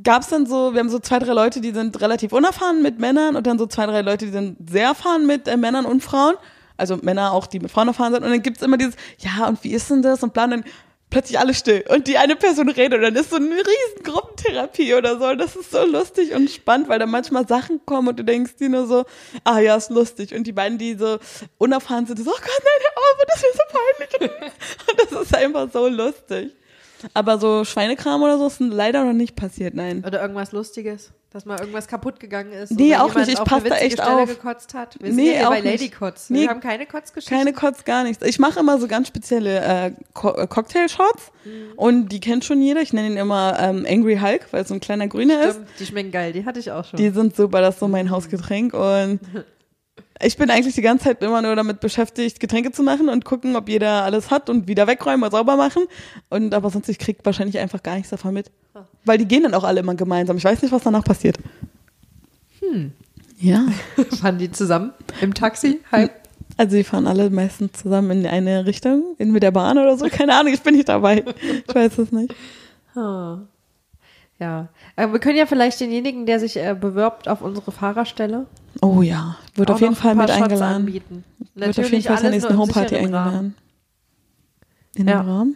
gab 0.04 0.24
es 0.24 0.30
dann 0.30 0.46
so, 0.46 0.74
wir 0.74 0.80
haben 0.80 0.90
so 0.90 1.00
zwei, 1.00 1.20
drei 1.20 1.34
Leute, 1.34 1.62
die 1.62 1.72
sind 1.72 2.02
relativ 2.02 2.34
unerfahren 2.34 2.82
mit 2.82 3.00
Männern 3.00 3.36
und 3.36 3.46
dann 3.46 3.60
so 3.60 3.68
zwei, 3.68 3.86
drei 3.86 4.02
Leute, 4.02 4.26
die 4.26 4.32
sind 4.32 4.70
sehr 4.70 4.86
erfahren 4.86 5.28
mit 5.28 5.48
äh, 5.48 5.58
Männern 5.58 5.86
und 5.86 6.02
Frauen. 6.02 6.36
Also 6.78 6.98
Männer 6.98 7.32
auch, 7.34 7.46
die 7.46 7.60
mit 7.60 7.70
Frauen 7.70 7.90
erfahren 7.90 8.12
sind. 8.14 8.24
Und 8.24 8.32
dann 8.32 8.42
gibt's 8.42 8.64
immer 8.64 8.78
dieses, 8.78 8.96
ja, 9.20 9.48
und 9.48 9.64
wie 9.64 9.72
ist 9.72 9.92
denn 9.92 10.02
das? 10.02 10.24
Und 10.24 10.34
bla, 10.34 10.46
und 10.46 10.64
plötzlich 11.12 11.38
alle 11.38 11.54
still. 11.54 11.84
Und 11.90 12.08
die 12.08 12.18
eine 12.18 12.36
Person 12.36 12.70
redet 12.70 12.98
und 12.98 13.04
dann 13.04 13.16
ist 13.16 13.30
so 13.30 13.36
eine 13.36 13.56
riesen 13.56 14.04
Gruppentherapie 14.04 14.96
oder 14.96 15.20
so. 15.20 15.28
Und 15.28 15.38
das 15.38 15.56
ist 15.56 15.70
so 15.70 15.86
lustig 15.86 16.34
und 16.34 16.50
spannend, 16.50 16.90
weil 16.90 16.98
da 16.98 17.06
manchmal 17.06 17.48
Sachen 17.48 17.86
kommen 17.86 18.08
und 18.08 18.20
du 18.20 18.24
denkst 18.24 18.56
dir 18.56 18.70
nur 18.70 18.88
so, 18.88 19.06
ah 19.44 19.60
ja, 19.60 19.76
ist 19.76 19.92
lustig. 19.92 20.34
Und 20.34 20.48
die 20.48 20.54
beiden, 20.54 20.80
die 20.80 20.96
so 20.96 21.20
unerfahren 21.60 22.08
sind, 22.08 22.18
so, 22.18 22.32
oh 22.32 22.34
Gott, 22.34 22.64
nein, 22.64 22.82
auf, 22.96 23.26
das 23.28 23.44
ist 23.44 23.54
so 23.54 24.18
peinlich. 24.18 24.32
Und 24.90 25.00
das 25.00 25.22
ist 25.22 25.36
einfach 25.36 25.68
so 25.72 25.88
lustig. 25.88 26.52
Aber 27.14 27.38
so 27.40 27.64
Schweinekram 27.66 28.22
oder 28.22 28.38
so 28.38 28.48
ist 28.48 28.60
leider 28.60 29.04
noch 29.04 29.14
nicht 29.14 29.36
passiert, 29.36 29.74
nein. 29.74 30.04
Oder 30.06 30.22
irgendwas 30.22 30.52
Lustiges, 30.52 31.12
dass 31.32 31.46
mal 31.46 31.60
irgendwas 31.60 31.88
kaputt 31.88 32.20
gegangen 32.20 32.52
ist. 32.52 32.72
Nee, 32.72 32.96
auch 32.96 33.14
nicht. 33.16 33.30
Ich 33.30 33.44
passe 33.44 33.70
da 33.70 33.78
echt 33.78 33.94
Stelle 34.02 34.24
auf. 34.24 34.30
gekotzt 34.30 34.74
hat. 34.74 34.98
Wir 35.02 35.12
Nee, 35.14 35.34
sind 35.36 35.46
auch 35.46 35.50
bei. 35.50 35.60
Lady 35.62 35.90
Kotz. 35.90 36.30
Nee, 36.30 36.42
Wir 36.42 36.50
haben 36.50 36.60
keine 36.60 36.86
Kotzgeschichten. 36.86 37.38
Keine 37.38 37.54
Kotz, 37.54 37.84
gar 37.86 38.04
nichts. 38.04 38.26
Ich 38.26 38.40
mache 38.40 38.60
immer 38.60 38.80
so 38.80 38.88
ganz 38.88 39.08
spezielle 39.08 39.60
äh, 39.60 39.92
Co 40.14 40.36
äh, 40.36 40.48
Cocktail-Shots 40.48 41.32
und 41.76 42.10
die 42.10 42.20
kennt 42.20 42.46
schon 42.46 42.62
jeder. 42.62 42.82
Ich 42.82 42.94
nenne 42.94 43.08
ihn 43.08 43.18
immer 43.18 43.58
ähm, 43.60 43.86
Angry 43.90 44.18
Hulk, 44.18 44.48
weil 44.52 44.64
es 44.64 44.68
so 44.70 44.74
ein 44.74 44.80
kleiner 44.80 45.08
Grüner 45.08 45.42
ist. 45.44 45.54
Stimmt, 45.56 45.68
die 45.80 45.86
schmecken 45.86 46.12
geil, 46.12 46.34
die 46.34 46.46
hatte 46.46 46.60
ich 46.60 46.72
auch 46.72 46.86
schon. 46.86 46.98
Die 46.98 47.10
sind 47.10 47.36
super, 47.36 47.62
das 47.62 47.76
ist 47.76 47.80
so 47.80 47.88
mein 47.88 48.10
Hausgetränk 48.10 48.74
und 48.74 49.20
ich 50.22 50.38
bin 50.38 50.50
eigentlich 50.50 50.76
die 50.76 50.82
ganze 50.82 51.06
Zeit 51.06 51.22
immer 51.24 51.42
nur 51.42 51.56
damit 51.56 51.80
beschäftigt, 51.80 52.40
Getränke 52.40 52.72
zu 52.72 52.84
machen 52.84 53.10
und 53.10 53.26
gucken, 53.26 53.56
ob 53.56 53.70
jeder 53.70 54.04
alles 54.04 54.32
hat 54.32 54.50
und 54.50 54.68
wieder 54.68 54.88
wegräumen 54.88 55.24
und 55.24 55.32
sauber 55.32 55.56
machen. 55.56 55.84
Und 56.30 56.54
aber 56.54 56.70
sonst, 56.70 56.90
ich 56.90 57.00
krieg 57.00 57.18
wahrscheinlich 57.24 57.60
einfach 57.60 57.84
gar 57.84 57.96
nichts 57.96 58.10
davon 58.10 58.34
mit. 58.34 58.52
Weil 59.06 59.18
die 59.18 59.28
gehen 59.28 59.44
dann 59.44 59.54
auch 59.54 59.64
alle 59.64 59.80
immer 59.80 59.96
gemeinsam. 59.96 60.38
Ich 60.38 60.44
weiß 60.44 60.62
nicht, 60.62 60.72
was 60.72 60.84
danach 60.84 61.04
passiert. 61.04 61.38
Hm. 62.60 62.92
Ja. 63.40 63.66
Fahren 64.22 64.38
die 64.38 64.52
zusammen 64.52 64.94
im 65.22 65.34
Taxi? 65.34 65.80
Halb? 65.92 66.12
Also 66.58 66.78
die 66.78 66.84
fahren 66.84 67.08
alle 67.08 67.30
meistens 67.30 67.74
zusammen 67.74 68.12
in 68.12 68.28
eine 68.28 68.66
Richtung, 68.66 69.16
in 69.18 69.32
mit 69.32 69.42
der 69.42 69.52
Bahn 69.52 69.78
oder 69.78 69.98
so. 69.98 70.08
Keine 70.10 70.36
Ahnung, 70.36 70.54
ich 70.54 70.62
bin 70.62 70.76
nicht 70.76 70.90
dabei. 70.90 71.24
Ich 71.68 71.74
weiß 71.74 71.98
es 71.98 72.12
nicht. 72.12 72.36
Ah. 72.94 73.40
Ja. 74.38 74.68
Aber 74.96 75.14
wir 75.14 75.20
können 75.20 75.38
ja 75.38 75.46
vielleicht 75.46 75.80
denjenigen, 75.80 76.26
der 76.26 76.40
sich 76.40 76.58
äh, 76.58 76.76
bewirbt 76.80 77.28
auf 77.28 77.42
unsere 77.42 77.72
Fahrerstelle, 77.72 78.48
Oh 78.80 79.02
ja, 79.02 79.36
wird 79.56 79.70
auf 79.70 79.82
jeden 79.82 79.96
Fall 79.96 80.12
ein 80.12 80.18
mit 80.18 80.30
Shots 80.30 80.42
eingeladen. 80.42 80.76
Anbieten. 80.76 81.24
Wird 81.56 81.78
auf 81.80 81.92
jeden 81.92 82.04
Fall 82.04 82.20
zur 82.20 82.30
nächsten 82.30 82.58
Homeparty 82.58 82.96
eingeladen. 82.96 83.56
In 84.96 85.08
Ja. 85.08 85.22
dem 85.24 85.30
Rahmen? 85.30 85.56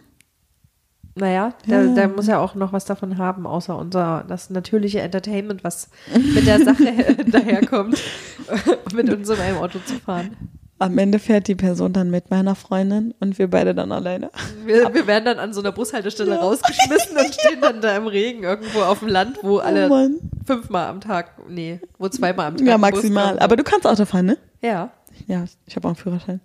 Naja, 1.18 1.54
der, 1.66 1.84
Ja. 1.86 1.94
der 1.94 2.08
muss 2.08 2.26
ja 2.26 2.38
auch 2.38 2.54
noch 2.54 2.74
was 2.74 2.84
davon 2.84 3.16
haben, 3.16 3.46
außer 3.46 3.76
unser 3.76 4.24
das 4.28 4.50
natürliche 4.50 5.00
Entertainment, 5.00 5.64
was 5.64 5.88
mit 6.14 6.46
der 6.46 6.62
Sache 6.62 6.84
daherkommt, 7.26 7.98
mit 8.94 9.08
uns 9.10 9.28
in 9.30 9.40
einem 9.40 9.56
Auto 9.56 9.78
zu 9.84 9.94
fahren. 9.94 10.36
Am 10.78 10.98
Ende 10.98 11.18
fährt 11.18 11.48
die 11.48 11.54
Person 11.54 11.94
dann 11.94 12.10
mit 12.10 12.30
meiner 12.30 12.54
Freundin 12.54 13.14
und 13.18 13.38
wir 13.38 13.48
beide 13.48 13.74
dann 13.74 13.92
alleine. 13.92 14.30
Wir, 14.66 14.92
wir 14.92 15.06
werden 15.06 15.24
dann 15.24 15.38
an 15.38 15.54
so 15.54 15.60
einer 15.60 15.72
Bushaltestelle 15.72 16.38
rausgeschmissen 16.38 17.16
und 17.16 17.34
stehen 17.40 17.60
dann 17.62 17.80
da 17.80 17.96
im 17.96 18.06
Regen 18.06 18.42
irgendwo 18.42 18.80
auf 18.80 18.98
dem 18.98 19.08
Land, 19.08 19.38
wo 19.42 19.56
alle 19.58 19.88
Oh 19.90 20.08
fünfmal 20.44 20.88
am 20.88 21.00
Tag, 21.00 21.30
nee, 21.48 21.80
wo 21.98 22.08
zweimal 22.10 22.48
am 22.48 22.56
Tag. 22.58 22.66
Ja, 22.66 22.76
maximal. 22.76 23.38
Aber 23.38 23.56
du 23.56 23.62
kannst 23.64 23.86
Auto 23.86 24.04
fahren, 24.04 24.26
ne? 24.26 24.38
ja, 24.60 24.90
Ja, 25.26 25.44
ich 25.66 25.76
habe 25.76 25.88
auch 25.88 25.92
einen 25.92 25.96
Führerschein. 25.96 26.40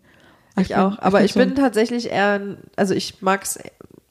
ich 0.60 0.70
bin- 0.70 0.78
auch. 0.78 0.98
Aber 1.00 1.24
ich 1.26 1.34
bin 1.34 1.50
schon- 1.50 1.58
tatsächlich 1.58 2.10
eher, 2.10 2.39
also 2.78 2.94
ich 2.94 3.22
mag's 3.22 3.60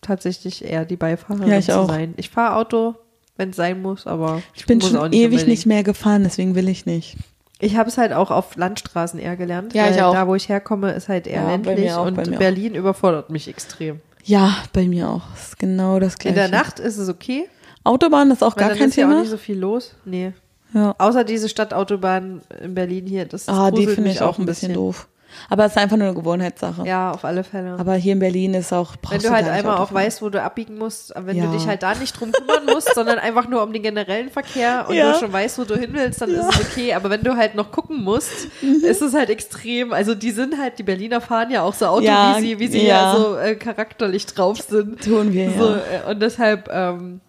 tatsächlich 0.02 0.64
eher 0.64 0.84
die 0.84 0.96
Beifahrerin 0.96 1.48
Ja, 1.48 1.58
ich 1.58 1.66
zu 1.66 1.78
auch. 1.78 1.88
sein. 1.88 2.12
Ich 2.18 2.28
fahre 2.28 2.56
Auto, 2.56 2.94
wenn 3.38 3.50
es 3.50 3.56
sein 3.56 3.80
muss, 3.80 4.06
aber 4.06 4.42
Ich 4.54 4.66
bin 4.66 4.78
muss 4.78 4.90
schon 4.90 5.12
ewig 5.14 5.46
nicht 5.46 5.64
mehr 5.64 5.82
gefahren, 5.82 6.24
deswegen 6.24 6.54
will 6.54 6.68
ich 6.68 6.84
nicht. 6.84 7.16
Ich 7.60 7.76
habe 7.76 7.88
es 7.88 7.98
halt 7.98 8.12
auch 8.12 8.30
auf 8.30 8.56
Landstraßen 8.56 9.20
eher 9.20 9.36
gelernt. 9.36 9.74
Ja, 9.74 9.84
weil 9.84 9.94
ich 9.94 10.02
auch. 10.02 10.12
Da, 10.14 10.26
wo 10.26 10.34
ich 10.34 10.48
herkomme, 10.48 10.92
ist 10.92 11.08
halt 11.08 11.26
eher 11.26 11.42
Ja, 11.42 11.50
ländlich 11.50 11.92
auch, 11.92 12.06
und 12.06 12.14
bei 12.16 12.24
mir 12.26 12.34
auch. 12.36 12.38
Berlin 12.38 12.74
überfordert 12.74 13.30
mich 13.30 13.48
extrem. 13.48 14.00
Ja, 14.24 14.54
bei 14.72 14.86
mir 14.86 15.08
auch. 15.08 15.22
Das 15.34 15.48
ist 15.48 15.58
genau 15.58 15.98
das 16.00 16.14
In 16.14 16.18
gleiche. 16.20 16.34
der 16.36 16.48
Nacht 16.48 16.78
ist 16.78 16.96
es 16.98 17.08
okay, 17.08 17.46
Autobahn 17.84 18.30
ist 18.30 18.42
auch 18.44 18.56
weil 18.56 18.68
gar 18.68 18.76
kein 18.76 18.88
ist 18.88 18.96
ja 18.96 19.06
auch 19.06 19.08
Thema. 19.10 19.20
nicht 19.20 19.30
so 19.30 19.36
viel 19.38 19.58
los. 19.58 19.94
Nee. 20.04 20.32
Ja. 20.74 20.94
Außer 20.98 21.24
diese 21.24 21.48
Stadtautobahn 21.48 22.42
in 22.62 22.74
Berlin 22.74 23.06
hier, 23.06 23.24
das 23.24 23.48
Ah, 23.48 23.70
die 23.70 23.86
finde 23.86 24.10
ich 24.10 24.20
auch 24.22 24.38
ein 24.38 24.46
bisschen 24.46 24.72
doof. 24.74 25.08
Aber 25.48 25.64
es 25.64 25.72
ist 25.72 25.78
einfach 25.78 25.96
nur 25.96 26.06
eine 26.08 26.16
Gewohnheitssache. 26.16 26.86
Ja, 26.86 27.10
auf 27.12 27.24
alle 27.24 27.44
Fälle. 27.44 27.76
Aber 27.78 27.94
hier 27.94 28.12
in 28.14 28.18
Berlin 28.18 28.54
ist 28.54 28.72
auch 28.72 28.94
wenn 29.10 29.20
du 29.20 29.30
halt 29.30 29.46
einmal 29.48 29.78
auch 29.78 29.92
weißt, 29.92 30.22
wo 30.22 30.28
du 30.30 30.42
abbiegen 30.42 30.76
musst, 30.78 31.12
wenn 31.16 31.36
Ja. 31.36 31.46
du 31.46 31.52
dich 31.52 31.66
halt 31.66 31.82
da 31.82 31.94
nicht 31.94 32.18
drum 32.18 32.32
kümmern 32.32 32.66
musst, 32.66 32.92
sondern 32.94 33.18
einfach 33.18 33.48
nur 33.48 33.62
um 33.62 33.72
den 33.72 33.82
generellen 33.82 34.30
Verkehr 34.30 34.86
und 34.88 34.94
Ja. 34.94 35.12
du 35.12 35.18
schon 35.18 35.32
weißt, 35.32 35.58
wo 35.58 35.64
du 35.64 35.76
hin 35.76 35.90
willst, 35.92 36.20
dann 36.20 36.30
ist 36.30 36.46
es 36.48 36.60
okay. 36.60 36.94
Aber 36.94 37.10
wenn 37.10 37.22
du 37.22 37.36
halt 37.36 37.54
noch 37.54 37.70
gucken 37.72 38.02
musst, 38.02 38.48
Mhm. 38.62 38.84
ist 38.84 39.02
es 39.02 39.14
halt 39.14 39.30
extrem. 39.30 39.92
Also 39.92 40.14
die 40.14 40.30
sind 40.30 40.58
halt, 40.58 40.78
die 40.78 40.82
Berliner 40.82 41.20
fahren 41.20 41.50
ja 41.50 41.62
auch 41.62 41.74
so 41.74 41.86
Auto, 41.86 42.04
Ja, 42.04 42.36
wie 42.36 42.40
sie, 42.42 42.58
wie 42.58 42.66
sie 42.68 42.86
ja. 42.86 43.12
ja 43.14 43.16
so 43.18 43.36
äh, 43.36 43.54
charakterlich 43.54 44.26
drauf 44.26 44.58
sind. 44.60 45.02
Tun 45.04 45.32
wir, 45.32 45.50
so, 45.52 45.70
ja. 45.70 45.76
äh, 46.06 46.10
Und 46.10 46.20
deshalb, 46.20 46.68
ähm, 46.72 47.20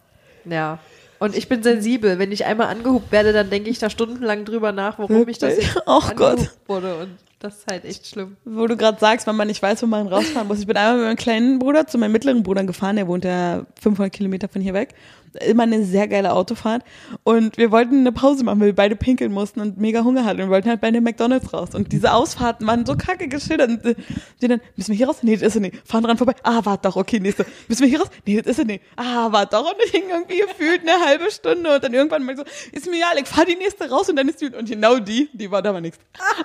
ja. 0.46 0.80
Und 1.20 1.38
ich 1.38 1.48
bin 1.48 1.62
sensibel. 1.62 2.18
Wenn 2.18 2.32
ich 2.32 2.46
einmal 2.46 2.68
angehupt 2.68 3.12
werde, 3.12 3.32
dann 3.32 3.50
denke 3.52 3.70
ich 3.70 3.78
da 3.78 3.92
stundenlang 3.92 4.44
drüber 4.44 4.72
nach, 4.72 4.98
warum 4.98 5.28
ich 5.28 5.38
das 5.38 5.56
jetzt 5.58 5.78
Oh 5.86 6.02
Gott. 6.16 6.32
angehupt 6.32 6.50
wurde. 6.68 6.96
Und 6.96 7.10
das 7.42 7.58
ist 7.58 7.68
halt 7.68 7.86
echt 7.86 8.08
schlimm. 8.08 8.38
Wo 8.46 8.68
du 8.68 8.78
gerade 8.78 9.00
sagst, 9.00 9.26
wenn 9.26 9.36
man 9.36 9.48
nicht 9.48 9.62
weiß, 9.62 9.82
wo 9.82 9.88
man 9.88 10.08
rausfahren 10.08 10.48
muss. 10.48 10.60
Ich 10.60 10.68
bin 10.68 10.78
einmal 10.78 10.98
mit 10.98 11.06
meinem 11.06 11.16
kleinen 11.16 11.60
Bruder 11.60 11.88
zu 11.88 11.98
meinem 11.98 12.12
mittleren 12.12 12.44
Bruder 12.44 12.64
gefahren, 12.64 12.96
der 12.96 13.08
wohnt 13.08 13.26
ja 13.26 13.66
500 13.82 14.14
Kilometer 14.14 14.48
von 14.48 14.62
hier 14.62 14.74
weg. 14.74 14.94
Immer 15.40 15.64
eine 15.64 15.84
sehr 15.84 16.08
geile 16.08 16.34
Autofahrt. 16.34 16.84
Und 17.24 17.58
wir 17.58 17.72
wollten 17.72 18.00
eine 18.00 18.12
Pause 18.12 18.44
machen, 18.44 18.60
weil 18.60 18.68
wir 18.68 18.76
beide 18.76 18.96
pinkeln 18.96 19.32
mussten 19.32 19.62
und 19.62 19.78
mega 19.78 20.04
Hunger 20.04 20.26
hatten. 20.26 20.42
Und 20.42 20.50
wollten 20.50 20.70
halt 20.70 20.82
bei 20.82 20.92
den 20.92 21.04
McDonalds 21.04 21.54
raus. 21.54 21.70
Und 21.74 21.92
diese 21.92 22.14
Ausfahrten 22.14 22.66
waren 22.68 22.86
so 22.86 22.96
kacke 22.96 23.28
geschildert. 23.28 23.70
Und 23.70 23.86
äh, 23.86 23.96
die 24.42 24.48
dann, 24.48 24.62
müssen 24.76 24.90
wir 24.90 24.98
hier 24.98 25.08
raus? 25.08 25.18
Nee, 25.22 25.36
das 25.36 25.44
ist 25.44 25.54
sie 25.54 25.60
nicht. 25.60 25.88
Fahren 25.88 26.04
dran 26.04 26.18
vorbei. 26.18 26.34
Ah, 26.44 26.62
warte 26.64 26.90
doch, 26.90 26.96
okay, 26.96 27.20
nächste. 27.20 27.46
Müssen 27.68 27.82
wir 27.82 27.90
hier 27.90 28.02
raus? 28.02 28.10
Nee, 28.26 28.42
das 28.42 28.52
ist 28.52 28.58
sie 28.58 28.66
nicht. 28.66 28.84
Ah, 28.96 29.32
warte 29.32 29.56
doch. 29.56 29.72
Und 29.72 29.78
ich 29.86 29.92
hing 29.92 30.04
irgendwie 30.10 30.40
gefühlt 30.40 30.82
eine 30.82 31.06
halbe 31.06 31.32
Stunde. 31.32 31.76
Und 31.76 31.84
dann 31.84 31.94
irgendwann 31.94 32.24
mal 32.24 32.36
so, 32.36 32.44
ist 32.72 32.90
mir 32.90 32.98
egal, 32.98 33.18
ich 33.22 33.28
fahr 33.28 33.46
die 33.46 33.56
nächste 33.56 33.90
raus 33.90 34.10
und 34.10 34.16
dann 34.16 34.28
ist 34.28 34.42
die. 34.42 34.54
Und 34.54 34.70
genau 34.70 35.00
die, 35.00 35.30
die 35.34 35.50
war 35.52 35.62
da 35.62 35.74
war 35.74 35.82
nichts. 35.82 36.00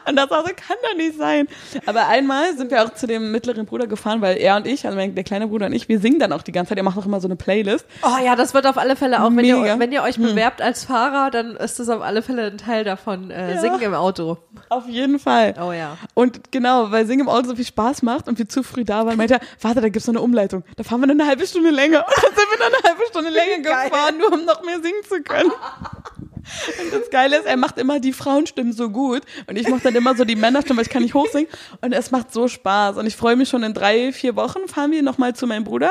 Und 0.09 0.17
das 0.17 0.31
war 0.31 0.43
so, 0.43 0.49
kann 0.49 0.77
doch 0.83 0.97
nicht 0.97 1.17
sein. 1.17 1.49
Aber 1.87 2.07
einmal 2.09 2.57
sind 2.57 2.71
wir 2.71 2.85
auch 2.85 2.95
zu 2.95 3.07
dem 3.07 3.33
mittleren 3.33 3.67
Bruder 3.67 3.87
gefahren, 3.87 4.21
weil 4.21 4.39
er 4.39 4.57
und 4.57 4.67
ich, 4.67 4.85
also 4.87 4.97
mein, 4.97 5.15
der 5.15 5.25
kleine 5.25 5.49
Bruder 5.49 5.67
und 5.67 5.73
ich, 5.73 5.89
wir 5.89 6.01
singen 6.01 6.19
dann 6.19 6.33
auch 6.33 6.43
die 6.43 6.53
ganze 6.53 6.71
Zeit. 6.71 6.79
Er 6.79 6.85
macht 6.85 6.99
auch 6.99 7.07
immer 7.07 7.21
so 7.21 7.29
eine 7.29 7.37
Playlist. 7.37 7.87
Oh 8.03 8.25
ja, 8.25 8.37
das 8.37 8.55
wird 8.55 8.67
auf 8.67 8.76
alle 8.79 8.97
Fälle 8.97 9.23
auch, 9.23 9.31
wenn 9.35 9.45
ihr, 9.45 9.79
wenn 9.79 9.93
ihr 9.93 10.03
euch 10.03 10.17
bewerbt 10.19 10.61
als 10.63 10.85
Fahrer, 10.85 11.31
dann 11.31 11.57
ist 11.57 11.79
das 11.79 11.89
auf 11.89 12.03
alle 12.03 12.23
Fälle 12.23 12.47
ein 12.47 12.59
Teil 12.59 12.85
davon. 12.85 13.31
Äh, 13.31 13.55
Ja. 13.55 13.61
Singen 13.61 13.81
im 13.81 13.95
Auto. 13.95 14.39
Auf 14.69 14.89
jeden 14.89 15.19
Fall. 15.19 15.55
Oh 15.61 15.73
ja. 15.73 15.97
Und 16.15 16.53
genau, 16.53 16.91
weil 16.91 17.07
Singen 17.07 17.23
im 17.23 17.29
Auto 17.29 17.49
so 17.49 17.57
viel 17.57 17.65
Spaß 17.67 18.03
macht 18.03 18.29
und 18.29 18.39
wir 18.39 18.49
zu 18.49 18.63
früh 18.63 18.85
da 18.85 19.07
waren, 19.07 19.17
meinte 19.17 19.35
er, 19.35 19.41
warte, 19.61 19.81
da 19.81 19.89
gibt's 19.89 20.07
noch 20.07 20.15
eine 20.15 20.23
Umleitung. 20.23 20.65
Da 20.77 20.83
fahren 20.85 21.01
wir 21.01 21.07
noch 21.07 21.15
eine 21.15 21.27
halbe 21.27 21.47
Stunde 21.47 21.71
länger. 21.71 22.05
Und 22.07 22.17
dann 22.25 22.35
sind 22.35 22.47
wir 22.51 22.59
noch 22.59 22.79
eine 22.79 22.89
halbe 22.89 23.03
Stunde 23.11 23.31
länger 23.31 23.63
Geil. 23.63 23.91
gefahren, 23.91 24.19
nur 24.19 24.33
um 24.33 24.45
noch 24.45 24.63
mehr 24.65 24.81
singen 24.81 25.03
zu 25.09 25.23
können. 25.23 25.51
Und 25.51 26.93
das 27.01 27.11
Geile 27.11 27.39
ist, 27.39 27.47
er 27.47 27.57
macht 27.57 27.77
immer 27.77 27.99
die 27.99 28.13
Frauenstimmen 28.13 28.73
so 28.73 28.89
gut 28.89 29.23
und 29.49 29.57
ich 29.57 29.69
mache 29.69 29.81
dann 29.83 29.97
immer 29.97 30.15
so 30.15 30.25
die 30.25 30.37
Männerstimmen, 30.37 30.77
weil 30.79 30.85
ich 30.87 30.91
kann 30.93 31.03
nicht 31.03 31.15
hochsingen 31.15 31.49
und 31.81 31.93
es 31.93 32.13
macht 32.13 32.33
so 32.33 32.47
Spaß 32.47 32.99
und 32.99 33.07
ich 33.07 33.17
freue 33.17 33.35
mich 33.35 33.49
schon 33.49 33.65
in 33.65 33.75
drei, 33.75 34.13
vier 34.13 34.37
Wochen 34.37 34.69
fahren 34.69 34.93
wir 34.93 35.03
nochmal 35.03 35.35
zu 35.35 35.49
meinem 35.49 35.65
Bruder 35.65 35.91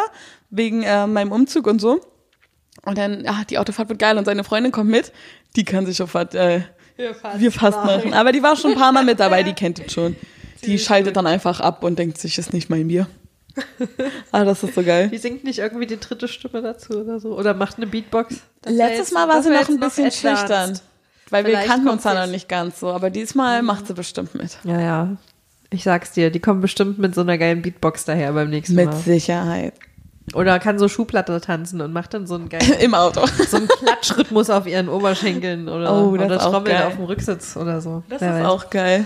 wegen 0.50 0.84
äh, 0.84 1.08
meinem 1.08 1.34
Umzug 1.34 1.68
und 1.68 1.80
so 1.82 2.00
und 2.86 2.98
dann, 2.98 3.26
ah, 3.28 3.44
die 3.50 3.58
Autofahrt 3.58 3.90
wird 3.90 4.00
geil 4.00 4.18
und 4.18 4.26
seine 4.26 4.44
Freundin 4.44 4.72
kommt 4.72 4.90
mit, 4.90 5.12
die 5.56 5.64
kann 5.66 5.86
sich 5.86 6.02
auf 6.02 6.14
was, 6.14 6.34
äh, 6.34 6.62
wir 6.98 7.52
fast 7.52 7.78
machen. 7.84 8.14
Aber 8.14 8.32
die 8.32 8.42
war 8.42 8.56
schon 8.56 8.72
ein 8.72 8.78
paar 8.78 8.92
Mal 8.92 9.04
mit 9.04 9.20
dabei, 9.20 9.44
die 9.44 9.54
kennt 9.62 9.80
es 9.80 9.92
schon. 9.94 10.16
Die 10.64 10.80
schaltet 10.80 11.08
gut. 11.14 11.18
dann 11.18 11.28
einfach 11.28 11.60
ab 11.60 11.84
und 11.84 12.00
denkt 12.00 12.18
sich, 12.18 12.38
ist 12.38 12.54
nicht 12.54 12.70
mein 12.70 12.88
Bier. 12.88 13.08
ah, 14.32 14.44
das 14.44 14.64
ist 14.64 14.76
so 14.76 14.84
geil. 14.84 15.10
Die 15.10 15.18
singt 15.18 15.44
nicht 15.44 15.60
irgendwie 15.60 15.86
die 15.86 16.00
dritte 16.00 16.28
Stimme 16.28 16.62
dazu 16.62 16.94
oder 17.02 17.20
so. 17.20 17.38
Oder 17.38 17.54
macht 17.54 17.78
eine 17.78 17.88
Beatbox. 17.88 18.38
Das 18.62 18.74
Letztes 18.74 18.98
jetzt- 18.98 19.14
Mal 19.14 19.28
war 19.30 19.42
sie 19.44 19.50
noch 19.50 19.68
ein 19.70 19.80
bisschen 19.80 20.06
advanced. 20.08 20.20
schüchtern. 20.40 20.80
Weil 21.30 21.44
wir 21.46 21.52
Vielleicht 21.52 21.68
kannten 21.70 21.88
uns 21.90 22.04
da 22.04 22.14
noch 22.26 22.32
nicht 22.32 22.48
ganz 22.50 22.80
so. 22.80 22.90
Aber 22.92 23.10
diesmal 23.10 23.62
macht 23.64 23.88
sie 23.88 23.94
bestimmt 23.94 24.36
mit. 24.36 24.58
Ja, 24.64 24.80
ja. 24.82 25.18
Ich 25.72 25.84
sag's 25.84 26.12
dir, 26.12 26.30
die 26.32 26.40
kommen 26.40 26.62
bestimmt 26.62 27.00
mit 27.00 27.16
so 27.16 27.22
einer 27.22 27.38
geilen 27.38 27.62
Beatbox 27.62 28.06
daher 28.06 28.32
beim 28.34 28.50
nächsten 28.50 28.76
Mit 28.76 28.86
Mal. 28.88 28.96
Sicherheit. 28.96 29.74
Oder 30.34 30.60
kann 30.60 30.80
so 30.80 30.88
Schuhplatte 30.88 31.40
tanzen 31.40 31.82
und 31.82 31.94
macht 31.94 32.14
dann 32.14 32.26
so 32.26 32.36
einen 32.36 32.50
geilen, 32.50 32.74
Im 32.80 32.94
Auto. 32.96 33.26
so 33.48 33.58
einen 33.58 33.68
Klatschrhythmus 33.68 34.50
auf 34.50 34.66
ihren 34.66 34.90
Oberschenkeln 34.90 35.70
oder, 35.70 35.94
Oh, 35.94 36.08
oder 36.10 36.38
Trommeln 36.40 36.82
auf 36.84 36.96
dem 36.96 37.06
Rücksitz 37.06 37.56
oder 37.56 37.80
so. 37.82 38.04
Das 38.10 38.22
Wer 38.22 38.38
ist 38.38 38.44
weiß. 38.44 38.48
auch 38.50 38.70
geil. 38.70 39.06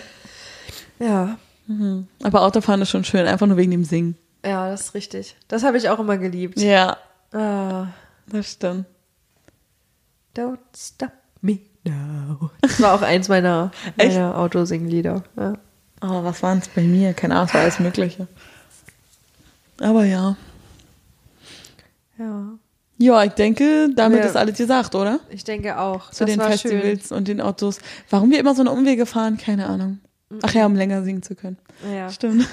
Ja. 0.99 1.37
Aber 2.23 2.41
Autofahren 2.41 2.81
ist 2.81 2.89
schon 2.89 3.03
schön, 3.03 3.27
einfach 3.27 3.45
nur 3.47 3.57
wegen 3.57 3.71
dem 3.71 3.83
Singen. 3.83 4.17
Ja, 4.45 4.69
das 4.69 4.81
ist 4.81 4.93
richtig. 4.95 5.35
Das 5.49 5.63
habe 5.63 5.77
ich 5.77 5.89
auch 5.89 5.99
immer 5.99 6.17
geliebt. 6.17 6.59
Ja, 6.59 6.97
Ah, 7.31 7.87
das 8.27 8.53
stimmt. 8.53 8.85
don't 10.35 10.57
stop 10.75 11.11
me 11.41 11.59
now. 11.85 12.49
Das 12.61 12.81
war 12.81 12.93
auch 12.95 13.01
eins 13.03 13.27
meiner, 13.29 13.71
meiner 13.97 14.35
Autosinglieder. 14.37 15.23
Ja. 15.37 15.53
Oh, 16.01 16.23
was 16.23 16.41
waren 16.41 16.59
es 16.59 16.69
bei 16.69 16.81
mir? 16.81 17.13
Keine 17.13 17.35
Ahnung, 17.35 17.47
es 17.49 17.53
war 17.53 17.61
alles 17.61 17.79
Mögliche. 17.79 18.27
Aber 19.81 20.05
ja. 20.05 20.37
Ja, 22.19 22.59
Ja, 23.01 23.23
ich 23.23 23.31
denke, 23.31 23.89
damit 23.95 24.19
Ja. 24.19 24.25
ist 24.25 24.35
alles 24.35 24.57
gesagt, 24.57 24.93
oder? 24.93 25.19
ich 25.29 25.43
denke 25.45 25.79
auch. 25.79 26.11
Zu 26.11 26.25
das 26.25 26.35
den 26.35 26.41
Festivals 26.41 27.11
und 27.13 27.27
den 27.29 27.39
Autos. 27.41 27.79
Warum 28.09 28.29
wir 28.31 28.39
immer 28.39 28.53
so 28.53 28.61
eine 28.61 28.71
Umwege 28.71 29.05
fahren, 29.05 29.37
keine 29.37 29.67
Ahnung. 29.67 29.99
Ach 30.43 30.53
ja, 30.53 30.65
um 30.67 30.75
länger 30.75 31.01
singen 31.03 31.23
zu 31.23 31.33
können. 31.33 31.57
Schön. 31.81 31.95
Ja. 31.95 32.09
Stimmt. 32.11 32.47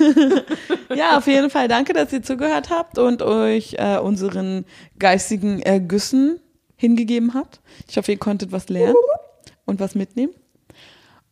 ja, 0.95 1.19
auf 1.19 1.27
jeden 1.27 1.51
Fall 1.51 1.69
danke, 1.69 1.93
dass 1.93 2.11
ihr 2.13 2.23
zugehört 2.23 2.71
habt 2.71 2.97
und 2.99 3.21
euch 3.23 3.75
äh, 3.79 3.99
unseren 3.99 4.65
geistigen 4.99 5.61
Ergüssen 5.61 6.41
hingegeben 6.77 7.35
habt. 7.35 7.61
Ich 7.89 7.97
hoffe, 7.99 8.13
ihr 8.13 8.19
konntet 8.19 8.51
was 8.53 8.69
lernen 8.71 8.95
und 9.67 9.79
was 9.81 9.95
mitnehmen. 9.95 10.33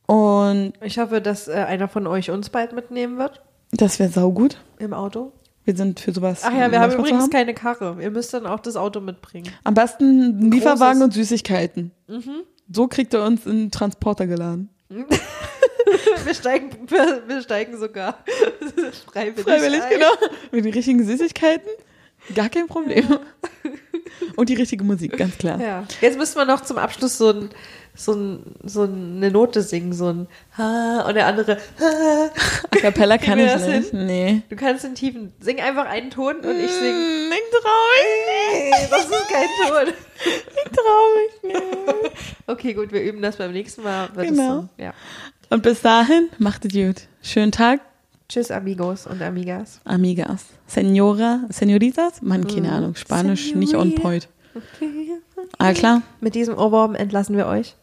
Und 0.07 0.75
Ich 0.83 0.99
hoffe, 0.99 1.21
dass 1.23 1.49
äh, 1.49 1.53
einer 1.53 1.89
von 1.89 2.07
euch 2.07 2.31
uns 2.31 2.51
bald 2.51 2.73
mitnehmen 2.75 3.17
wird 3.19 3.41
das 3.77 3.99
wäre 3.99 4.11
saugut. 4.11 4.59
im 4.79 4.93
Auto. 4.93 5.33
Wir 5.65 5.75
sind 5.77 6.01
für 6.01 6.13
sowas. 6.13 6.43
Ach 6.45 6.53
ja, 6.53 6.71
wir 6.71 6.81
haben 6.81 6.93
übrigens 6.93 7.23
haben. 7.23 7.31
keine 7.31 7.55
Karre. 7.55 7.97
Ihr 8.01 8.11
müsst 8.11 8.35
dann 8.35 8.47
auch 8.47 8.61
das 8.61 8.77
Auto 8.77 9.01
mitbringen. 9.01 9.51
Am 9.65 9.75
besten 9.75 10.05
einen 10.05 10.51
Lieferwagen 10.53 11.03
und 11.03 11.13
Süßigkeiten. 11.15 11.91
So 12.71 12.87
kriegt 12.89 13.15
er 13.15 13.25
uns 13.25 13.47
in 13.47 13.53
einen 13.53 13.71
Transporter 13.71 14.27
geladen. 14.27 14.69
Wir 16.25 16.35
steigen, 16.35 16.71
wir, 16.89 17.23
wir 17.27 17.43
steigen 17.43 17.77
sogar 17.79 18.25
freiwillig, 19.13 19.45
Freiwillig, 19.45 19.83
ein. 19.83 19.91
genau. 19.91 20.11
Mit 20.51 20.65
den 20.65 20.73
richtigen 20.73 21.05
Süßigkeiten. 21.05 21.69
Gar 22.35 22.49
kein 22.49 22.67
Problem. 22.67 23.19
Und 24.37 24.49
die 24.49 24.55
richtige 24.55 24.83
Musik, 24.85 25.17
ganz 25.19 25.37
klar. 25.37 25.61
Ja. 25.61 25.85
Jetzt 26.01 26.17
müssen 26.17 26.37
wir 26.37 26.47
noch 26.47 26.63
zum 26.63 26.79
Abschluss 26.79 27.19
so, 27.19 27.31
ein, 27.31 27.51
so, 27.97 28.13
ein, 28.13 28.43
so 28.65 28.83
eine 28.83 29.31
Note 29.31 29.63
singen, 29.63 29.93
so 29.93 30.09
ein 30.09 30.27
Ha 30.59 31.05
und 31.09 31.15
der 31.15 31.27
andere 31.27 31.57
Ha. 31.81 32.31
A 32.71 32.77
cappella 32.77 33.19
kann 33.19 33.39
ich 33.39 33.55
nicht. 33.67 33.93
Nee. 33.93 34.43
Du 34.49 34.57
kannst 34.57 34.85
den 34.85 34.95
tiefen, 34.95 35.33
sing 35.41 35.61
einfach 35.61 35.87
einen 35.87 36.11
Ton 36.11 36.37
und 36.37 36.59
ich 36.59 36.71
sing. 36.73 36.95
Mm, 36.95 37.33
Ich 37.33 37.51
trau 37.51 37.71
mich 37.95 38.11
Nee, 38.27 38.87
das 38.91 39.05
ist 39.05 39.29
kein 39.29 39.47
Ton. 39.69 39.85
nicht. 39.87 39.99
Ich 40.65 40.73
trau 40.73 41.53
mich 41.53 41.55
nicht. 41.55 42.13
Okay, 42.47 42.75
gut, 42.75 42.93
wir 42.93 43.03
üben 43.03 43.23
das 43.23 43.37
beim 43.37 43.53
nächsten 43.53 43.83
Mal. 43.83 44.09
Genau. 44.17 44.63
So. 44.63 44.69
ja. 44.83 44.93
Und 45.51 45.63
bis 45.63 45.81
dahin, 45.83 46.29
macht 46.39 46.65
es 46.65 46.73
gut. 46.73 47.03
Schönen 47.23 47.53
Tag, 47.53 47.81
Tschüss, 48.29 48.51
Amigos 48.51 49.07
und 49.07 49.23
Amigas. 49.23 49.81
Amigas. 49.85 50.47
Senora, 50.67 51.43
Senoritas? 51.51 52.23
Mann, 52.23 52.47
keine 52.47 52.73
Ahnung. 52.73 52.95
Spanisch 52.97 53.55
nicht 53.55 53.75
on 53.75 53.95
point. 53.95 54.29
Alles 55.59 55.79
klar? 55.79 56.03
Mit 56.21 56.35
diesem 56.35 56.57
Ohrwurm 56.57 56.95
entlassen 56.95 57.37
wir 57.37 57.47
euch. 57.47 57.77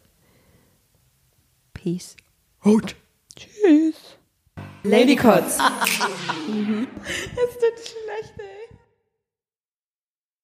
Peace. 1.82 2.14
Gut. 2.62 2.94
Tschüss. 3.34 3.96
Ladycots. 4.84 5.58
Es 7.02 7.54
tut 7.58 7.76
schlecht, 7.76 8.34
ey. 8.38 8.61